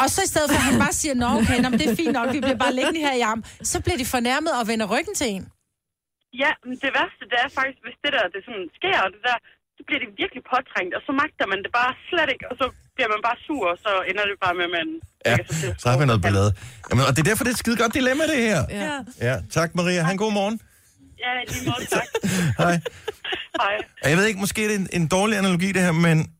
[0.02, 2.14] Og så i stedet for, at han bare siger, nå, okay, nå, det er fint
[2.18, 3.40] nok, vi bliver bare liggende her i arm,
[3.72, 5.44] så bliver de fornærmet og vender ryggen til en.
[6.42, 9.22] Ja, men det værste, det er faktisk, hvis det der, det sådan sker, og det
[9.28, 9.36] der,
[9.76, 12.66] så bliver det virkelig påtrængt, og så magter man det bare slet ikke, og så
[12.96, 14.86] bliver man bare sur, og så ender det bare med, at man...
[15.28, 15.36] Ja,
[15.82, 16.50] så har vi noget ballade.
[16.90, 18.60] Jamen, og det er derfor, det er et skide godt dilemma, det her.
[18.70, 18.92] Ja.
[19.28, 20.02] Ja, tak Maria.
[20.02, 20.60] Han god morgen.
[21.24, 22.08] Ja, lige måde, tak.
[22.62, 22.80] Hej.
[23.60, 23.74] Hej.
[24.10, 26.30] Jeg ved ikke, måske er det en, en dårlig analogi det her, men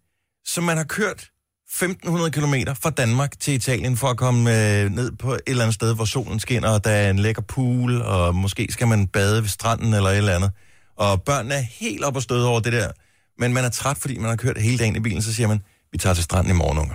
[0.45, 1.31] som man har kørt
[1.73, 5.75] 1500 km fra Danmark til Italien for at komme øh, ned på et eller andet
[5.75, 9.43] sted, hvor solen skinner, og der er en lækker pool, og måske skal man bade
[9.43, 10.51] ved stranden eller et eller andet.
[10.97, 12.91] Og børnene er helt op og støde over det der.
[13.39, 15.63] Men man er træt, fordi man har kørt hele dagen i bilen, så siger man,
[15.97, 16.95] vi tager til stranden i morgen, unger.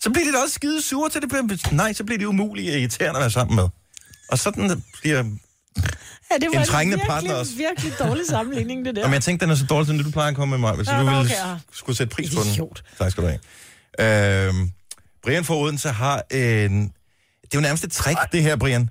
[0.00, 1.28] Så bliver de da også skide sure til det.
[1.28, 3.68] bliver- Nej, så bliver de umulige og irriterende at være sammen med.
[4.30, 5.16] Og sådan bliver...
[6.30, 7.52] Ja, det En trængende partner også.
[7.56, 9.04] virkelig dårlig sammenligning, det der.
[9.04, 10.86] Om jeg tænkte, den er så dårlig, som det du plejer at komme med mig,
[10.86, 11.58] så Nå, du ville okay, ja.
[11.72, 12.68] skulle sætte pris på den.
[12.98, 13.40] Tak skal du have.
[14.48, 14.70] Øhm,
[15.24, 16.82] Brian fra Odense har en...
[17.42, 18.90] Det er jo nærmest et trick, det her, Brian.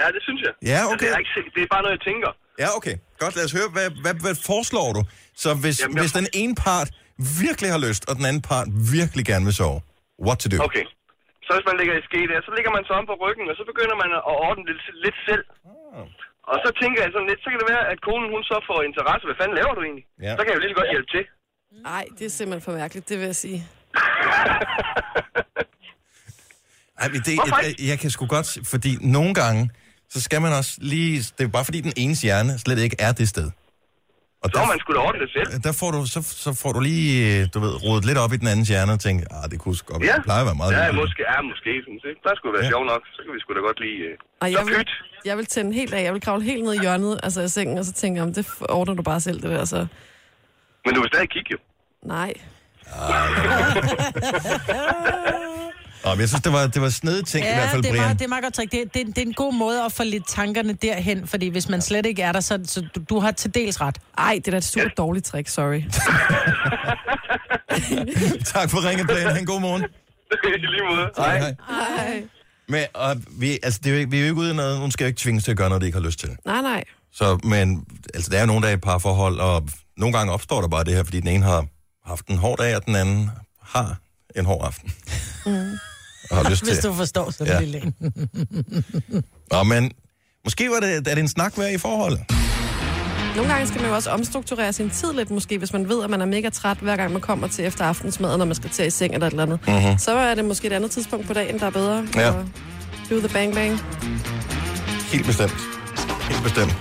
[0.00, 0.52] Ja, det synes jeg.
[0.72, 0.98] Ja, okay.
[1.06, 2.28] Det er, ikke, det er bare noget, jeg tænker.
[2.58, 2.96] Ja, okay.
[3.18, 5.04] Godt, lad os høre, hvad, hvad, hvad foreslår du?
[5.36, 6.90] Så hvis, Jamen, jeg- hvis den ene part
[7.42, 9.78] virkelig har lyst, og den anden part virkelig gerne vil sove,
[10.26, 10.58] what to do?
[10.68, 10.84] Okay.
[11.46, 13.54] Så hvis man ligger i ske der, så ligger man så om på ryggen, og
[13.60, 15.44] så begynder man at ordne det lidt, lidt selv.
[16.50, 18.78] Og så tænker jeg sådan lidt, så kan det være, at konen hun så får
[18.88, 19.24] interesse.
[19.28, 20.06] Hvad fanden laver du egentlig?
[20.26, 20.32] Ja.
[20.36, 21.24] Så kan jeg jo lige så godt hjælpe til.
[21.90, 23.60] Nej, det er simpelthen for mærkeligt, det vil jeg sige.
[27.02, 29.70] Ej, men det, jeg, jeg kan sgu godt, fordi nogle gange,
[30.08, 31.16] så skal man også lige...
[31.36, 33.50] Det er bare fordi, den ene hjerne slet ikke er det sted.
[34.44, 35.48] Og Så har man skulle ordne det selv.
[35.66, 38.36] Der får du, så, så får du lige, øh, du ved, rodet lidt op i
[38.42, 40.02] den andens hjerne og tænke, ah, det kunne sgu godt.
[40.02, 41.70] Det plejer at være meget ja, hyggeligt." måske, ja, måske.
[41.86, 42.12] Synes jeg.
[42.26, 42.68] Der skulle være Ja.
[42.70, 42.74] ja.
[42.74, 43.02] sjov nok.
[43.14, 43.98] Så kan vi sgu da godt lige...
[44.08, 44.86] Øh, Og så jeg vil,
[45.30, 46.02] jeg vil tænde helt af.
[46.08, 48.46] Jeg vil kravle helt ned i hjørnet, altså i sengen, og så tænke om det
[48.68, 49.64] ordner du bare selv, det der.
[49.64, 49.86] Så
[50.84, 51.58] Men du vil stadig kigge jo.
[52.16, 52.32] nej.
[52.84, 52.90] Nå,
[56.04, 57.92] men jeg synes, det var, det var snede ting ja, i hvert fald, det er,
[57.92, 58.04] Brian.
[58.04, 58.72] meget, det er meget godt trick.
[58.72, 61.82] Det, det, det er en god måde at få lidt tankerne derhen, fordi hvis man
[61.82, 63.98] slet ikke er der, så, så du, du har til dels ret.
[64.18, 65.82] Ej, det er da et super dårligt trick, sorry.
[68.54, 69.34] tak for ringen, Brian.
[69.34, 69.82] Han god morgen.
[70.44, 71.10] I lige måde.
[71.16, 71.54] Hej, hej.
[71.68, 72.22] Hej.
[72.68, 74.78] Men og vi, altså, det er jo, ikke- vi er jo ikke ude i noget,
[74.78, 76.36] hun skal jo ikke tvinges til at gøre noget, de ikke har lyst til.
[76.46, 76.84] Nej, nej.
[77.12, 77.84] Så, men
[78.14, 80.94] altså, der er jo er i et parforhold, og nogle gange opstår der bare det
[80.94, 81.66] her, fordi den ene har
[82.06, 83.30] haft en hård dag, og den anden
[83.62, 83.96] har
[84.36, 84.92] en hård aften.
[85.46, 85.78] Mm.
[86.30, 86.88] Og har lyst Hvis til.
[86.90, 87.60] du forstår sådan Ja.
[87.60, 87.94] lille en.
[89.52, 89.90] Nå, men
[90.44, 92.20] måske var det, er det en snak værd i forholdet.
[93.36, 96.10] Nogle gange skal man jo også omstrukturere sin tid lidt, måske, hvis man ved, at
[96.10, 98.86] man er mega træt, hver gang man kommer til efter aftensmaden, når man skal til
[98.86, 99.58] i seng eller et eller andet.
[99.68, 99.98] Mhm.
[99.98, 102.06] Så er det måske et andet tidspunkt på dagen, der er bedre.
[102.16, 102.30] Ja.
[102.30, 102.44] Og
[103.10, 103.80] Do the bang bang.
[105.12, 105.54] Helt bestemt.
[106.30, 106.74] Helt bestemt.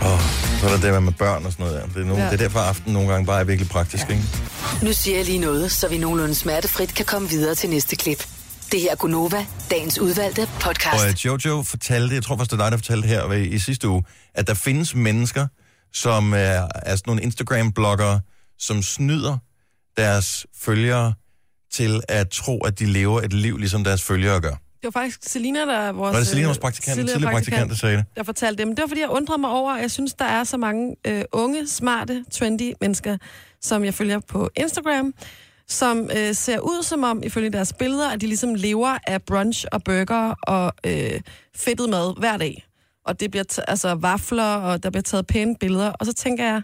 [0.00, 0.18] Og
[0.60, 1.86] så er der det med børn og sådan noget der.
[1.88, 2.24] Det er, nogle, Ja.
[2.24, 2.30] ja.
[2.32, 4.14] det er derfor, aften nogle gange bare er virkelig praktisk, ja.
[4.14, 4.24] ikke?
[4.82, 8.26] Nu siger jeg lige noget, så vi nogenlunde smertefrit kan komme videre til næste klip.
[8.72, 11.04] Det her er Gunova, dagens udvalgte podcast.
[11.04, 13.58] Og uh, Jojo fortalte, jeg tror faktisk, det er dig, der fortalte her ved- i
[13.58, 14.04] sidste uge,
[14.34, 15.46] at der findes mennesker,
[15.92, 18.20] som er, er sådan nogle Instagram-bloggere,
[18.58, 19.38] som snyder
[19.96, 21.14] deres følgere
[21.72, 24.50] til at tro, at de lever et liv, ligesom deres følgere gør.
[24.50, 26.12] Det var faktisk Selina, der er vores...
[26.12, 26.94] Var det Selina, øh, vores praktikant?
[26.94, 28.04] tidligere Tidligere praktikant, der sagde det?
[28.16, 28.74] Der fortalte dem.
[28.74, 31.24] Det var, fordi jeg undrede mig over, at jeg synes, der er så mange øh,
[31.32, 33.16] unge, smarte, trendy mennesker,
[33.62, 35.14] som jeg følger på Instagram,
[35.70, 39.64] som øh, ser ud som om, ifølge deres billeder, at de ligesom lever af brunch
[39.72, 41.20] og burger og øh,
[41.56, 42.66] fedtet mad hver dag.
[43.06, 45.88] Og det bliver t- altså vafler, og der bliver taget pæne billeder.
[45.90, 46.62] Og så tænker jeg,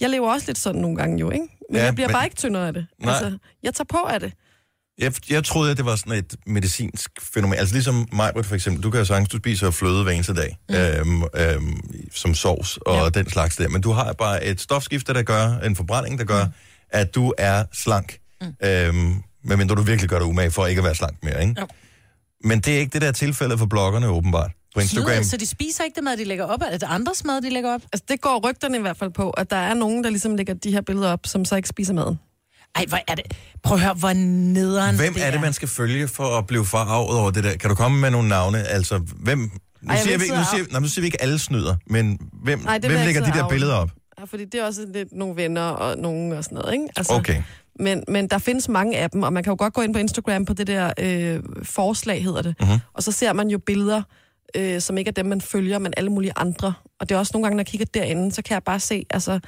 [0.00, 1.46] jeg lever også lidt sådan nogle gange jo, ikke?
[1.70, 2.86] Men Ja, jeg bliver men- bare ikke tyndere af det.
[3.02, 3.12] Nej.
[3.14, 4.32] Altså, jeg tager på af det.
[4.98, 7.58] Jeg, jeg troede, at det var sådan et medicinsk fænomen.
[7.58, 8.82] Altså ligesom mig, for eksempel.
[8.82, 10.74] Du kan jo sagtens, du spiser fløde hver eneste dag, mm.
[10.74, 11.80] øhm, øhm,
[12.14, 13.08] som sovs og ja.
[13.08, 13.68] den slags der.
[13.68, 16.50] Men du har bare et stofskifte, der gør, en forbrænding, der gør, mm.
[16.94, 18.18] At du er slank.
[18.40, 18.46] Mm.
[18.64, 21.60] Øhm, medmindre du virkelig gør dig umage for ikke at være slank mere, ikke?
[21.60, 21.66] Jo.
[22.44, 24.50] Men det er ikke det der tilfælde for bloggerne, åbenbart.
[24.74, 25.08] På Instagram.
[25.08, 26.60] Snyder, så de spiser ikke det mad, de lægger op?
[26.62, 27.80] Er det andres mad, de lægger op?
[27.92, 30.54] Altså, det går rygterne i hvert fald på, at der er nogen, der ligesom lægger
[30.54, 32.18] de her billeder op, som så ikke spiser maden.
[32.74, 33.24] Ej, hvor er det...
[33.62, 37.18] Prøv at høre, hvor nederen Hvem er det, man skal følge for at blive forarvet
[37.18, 37.56] over det der?
[37.56, 38.62] Kan du komme med nogle navne?
[38.62, 39.38] Altså, hvem...
[39.38, 42.18] Nu, Ej, siger, vi, ikke nu, siger, nej, nu siger vi ikke alle snyder, men
[42.42, 43.90] hvem, det vil hvem lægger de der og billeder op?
[44.24, 46.86] Ja, fordi det er også lidt nogle venner og nogen og sådan noget, ikke?
[46.96, 47.42] Altså, Okay.
[47.80, 49.98] Men, men der findes mange af dem, og man kan jo godt gå ind på
[49.98, 52.54] Instagram på det der øh, forslag, hedder det.
[52.60, 52.78] Mhm.
[52.92, 54.02] Og så ser man jo billeder,
[54.56, 56.74] øh, som ikke er dem, man følger, men alle mulige andre.
[57.00, 59.06] Og det er også nogle gange, når jeg kigger derinde, så kan jeg bare se,
[59.10, 59.40] altså,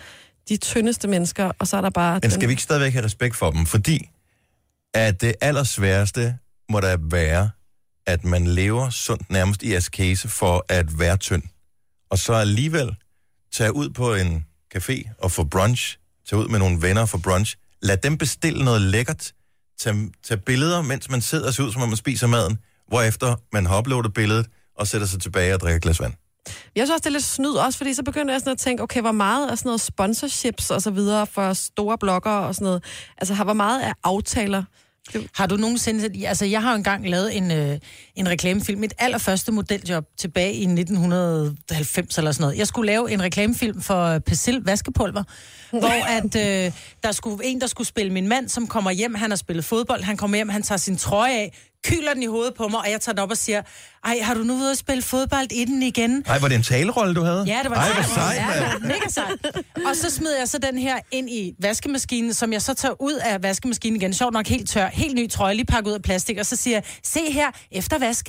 [0.48, 2.20] de tyndeste mennesker, og så er der bare...
[2.22, 3.66] Men skal vi ikke stadigvæk have respekt for dem?
[3.66, 4.08] Fordi
[4.94, 6.38] at det allersværeste
[6.70, 7.50] må der være,
[8.06, 11.42] at man lever sundt nærmest i askese for at være tynd.
[12.10, 12.96] Og så alligevel
[13.52, 15.98] tage ud på en café og få brunch,
[16.28, 19.32] tage ud med nogle venner for brunch, lad dem bestille noget lækkert,
[19.78, 22.58] tage, tage billeder, mens man sidder og ser ud, som om man spiser maden,
[22.88, 24.46] hvorefter man har uploadet billedet
[24.76, 26.12] og sætter sig tilbage og drikker et glas vand.
[26.76, 28.82] Jeg synes også, det er lidt snyd, også fordi så begynder jeg sådan at tænke,
[28.82, 32.64] okay, hvor meget er sådan noget sponsorships og så videre for store bloggere og sådan
[32.64, 32.84] noget.
[33.18, 34.64] Altså, har hvor meget er aftaler?
[35.34, 36.26] Har du nogensinde...
[36.26, 37.78] Altså, jeg har jo engang lavet en, øh,
[38.14, 38.80] en reklamefilm.
[38.80, 42.58] Mit allerførste modeljob tilbage i 1990 eller sådan noget.
[42.58, 45.22] Jeg skulle lave en reklamefilm for Persil vaskepulver,
[45.70, 46.36] hvor at,
[46.66, 49.14] øh, der skulle en, der skulle spille min mand, som kommer hjem.
[49.14, 50.02] Han har spillet fodbold.
[50.02, 51.52] Han kommer hjem, han tager sin trøje af,
[51.86, 53.62] kyler den i hovedet på mig, og jeg tager den op og siger,
[54.04, 56.24] ej, har du nu været at spille fodbold i den igen?
[56.26, 57.44] Ej, var det en talerolle, du havde?
[57.46, 59.56] Ja, det var Ej, en hvor sejt, sejt, ja, mega sejt.
[59.86, 63.14] Og så smider jeg så den her ind i vaskemaskinen, som jeg så tager ud
[63.14, 64.14] af vaskemaskinen igen.
[64.14, 66.76] Sjovt nok helt tør, helt ny trøje, lige pakket ud af plastik, og så siger
[66.76, 68.28] jeg, se her, efter vask.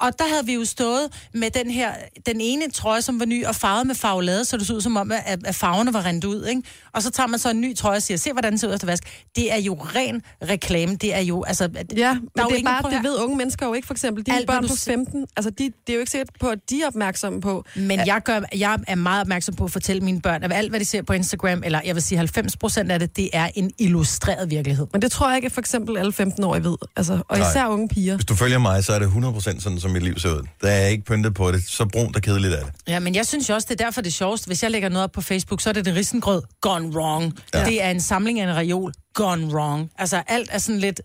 [0.00, 1.92] Og der havde vi jo stået med den her,
[2.26, 4.96] den ene trøje, som var ny og farvet med farvelade, så det så ud som
[4.96, 6.62] om, at, at farverne var rendt ud, ikke?
[6.94, 8.74] Og så tager man så en ny trøje og siger, se hvordan den ser ud
[8.74, 9.24] efter vask.
[9.36, 10.96] Det er jo ren reklame.
[10.96, 11.68] Det er jo, altså...
[11.96, 14.26] Ja, men det er bare, prøv det ved unge mennesker jo ikke, for eksempel.
[14.26, 14.96] De Alt, børn på siger.
[14.96, 17.64] 15, altså de, det er jo ikke sikkert på, at de er opmærksomme på.
[17.76, 20.80] Men jeg, gør, jeg er meget opmærksom på at fortælle mine børn, at alt, hvad
[20.80, 23.70] de ser på Instagram, eller jeg vil sige 90 procent af det, det er en
[23.78, 24.86] illustreret virkelighed.
[24.92, 26.76] Men det tror jeg ikke, at for eksempel alle 15-årige ved.
[26.96, 27.50] Altså, og Nej.
[27.50, 28.14] især unge piger.
[28.14, 30.42] Hvis du følger mig, så er det 100% sådan, som mit liv ser ud.
[30.62, 31.62] Der er ikke pyntet på det.
[31.68, 32.72] Så brunt og kedeligt er det.
[32.88, 34.46] Ja, men jeg synes jo også, det er derfor det er sjovest.
[34.46, 37.38] Hvis jeg lægger noget op på Facebook, så er det det risengrød gone wrong.
[37.54, 37.64] Ja.
[37.64, 39.90] Det er en samling af en reol gone wrong.
[39.98, 41.00] Altså alt er sådan lidt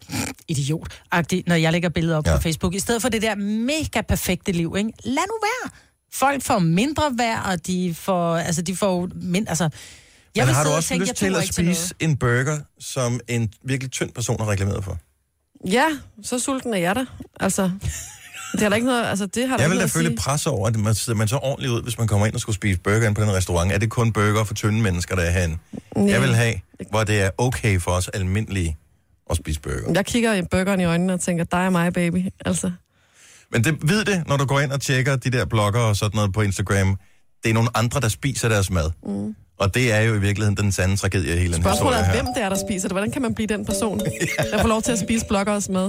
[0.47, 1.01] idiot
[1.47, 2.35] når jeg lægger billeder op ja.
[2.35, 2.75] på Facebook.
[2.75, 4.93] I stedet for det der mega perfekte liv, ikke?
[5.03, 5.71] Lad nu være.
[6.13, 9.69] Folk får mindre værd, og de får, altså, de får mindre, altså...
[10.35, 12.59] Jeg Men har du også tænke, lyst jeg til at ikke til spise en burger,
[12.79, 14.97] som en virkelig tynd person har reklameret for?
[15.67, 15.85] Ja,
[16.23, 17.05] så sulten er jeg da.
[17.39, 17.71] Altså,
[18.57, 20.75] det har da ikke noget, altså det har Jeg vil da føle pres over, at
[20.75, 23.21] man man så ordentligt ud, hvis man kommer ind og skulle spise burger ind på
[23.21, 23.71] den restaurant.
[23.71, 25.57] Er det kun burger for tynde mennesker, der er herinde?
[25.95, 26.11] Nej.
[26.11, 26.55] Jeg vil have,
[26.89, 28.77] hvor det er okay for os almindelige
[29.29, 29.91] at spise burger.
[29.93, 32.25] Jeg kigger i burgeren i øjnene og tænker, dig og mig, baby.
[32.45, 32.71] Altså,
[33.51, 36.15] Men det, ved det, når du går ind og tjekker de der blogger og sådan
[36.15, 36.97] noget på Instagram.
[37.43, 38.91] Det er nogle andre, der spiser deres mad.
[39.05, 39.35] mm.
[39.61, 42.15] Og det er jo i virkeligheden den sande tragedie i hele den Spørgsmålet historie er,
[42.15, 42.23] her.
[42.23, 42.93] hvem det er, der spiser det.
[42.95, 43.99] Hvordan kan man blive den person,
[44.51, 45.83] der får lov til at spise bloggers mad?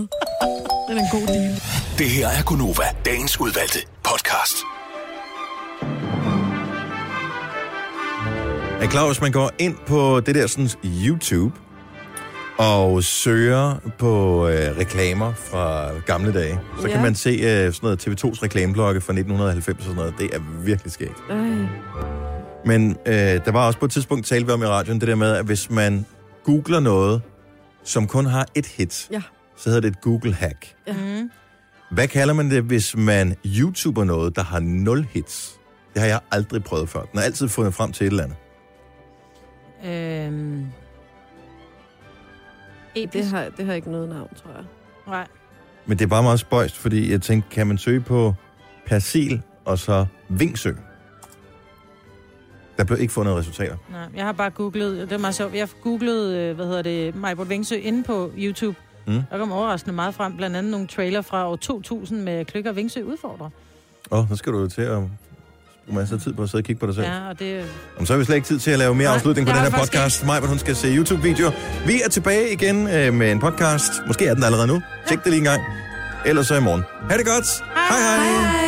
[0.89, 1.61] Det er en god deal.
[1.99, 4.57] Det her er Gunova, dagens udvalgte podcast.
[8.83, 11.55] Er klar, hvis man går ind på det der sådan YouTube
[12.59, 16.93] og søger på øh, reklamer fra gamle dage, så Ja.
[16.93, 17.39] kan man se øh,
[17.73, 20.15] sådan noget TV2's reklameblokke fra 1990 og sådan noget.
[20.19, 21.19] Det er virkelig skægt.
[21.31, 21.37] Ej.
[22.65, 25.15] Men øh, der var også på et tidspunkt tale vi om i radioen, det der
[25.15, 26.07] med, at hvis man
[26.45, 27.23] googler noget,
[27.85, 29.23] som kun har et hit, Ja.
[29.57, 30.75] så hedder det et Google-hack.
[30.87, 30.93] Ja.
[30.93, 31.31] Mm.
[31.91, 35.61] Hvad kalder man det, hvis man YouTuber noget, der har nul hits?
[35.95, 37.01] Det har jeg aldrig prøvet før.
[37.03, 38.37] Den har altid fundet frem til et eller andet.
[39.85, 40.67] Øhm,
[43.13, 44.65] Det har, det har ikke noget navn, tror jeg.
[45.07, 45.27] Nej.
[45.87, 48.35] Men det er bare meget spøjst, fordi jeg tænkte, kan man søge på
[48.87, 50.73] persil og så vingsø?
[52.77, 53.77] Der blev ikke fundet resultater.
[53.91, 56.83] Nej, jeg har bare googlet, det er meget sjovt, jeg har googlet, øh, hvad hedder
[56.83, 58.77] det, Majbert Vingsø inde på YouTube.
[59.07, 59.23] Mm.
[59.31, 63.03] Der kom overraskende meget frem, blandt andet nogle trailer fra år 2000 med Klykker Vingsø
[63.03, 63.51] udfordrer.
[64.11, 64.99] Åh, oh, så skal du jo til at
[65.87, 67.07] bruge masser af tid på at sidde og kigge på dig selv.
[67.07, 67.65] Ja, og det...
[67.99, 69.61] Om så har vi slet ikke tid til at lave mere Nej, afslutning på den
[69.63, 70.27] her podcast.
[70.27, 71.53] Maj, hun skal se YouTube-videoer.
[71.87, 73.93] Vi er tilbage igen øh, med en podcast.
[74.07, 74.83] Måske er den allerede nu.
[75.07, 75.63] Tjek det lige en gang.
[76.27, 76.83] Ellers så i morgen.
[77.11, 77.47] Ha' det godt.
[77.75, 78.43] Hej hej.
[78.43, 78.62] hej.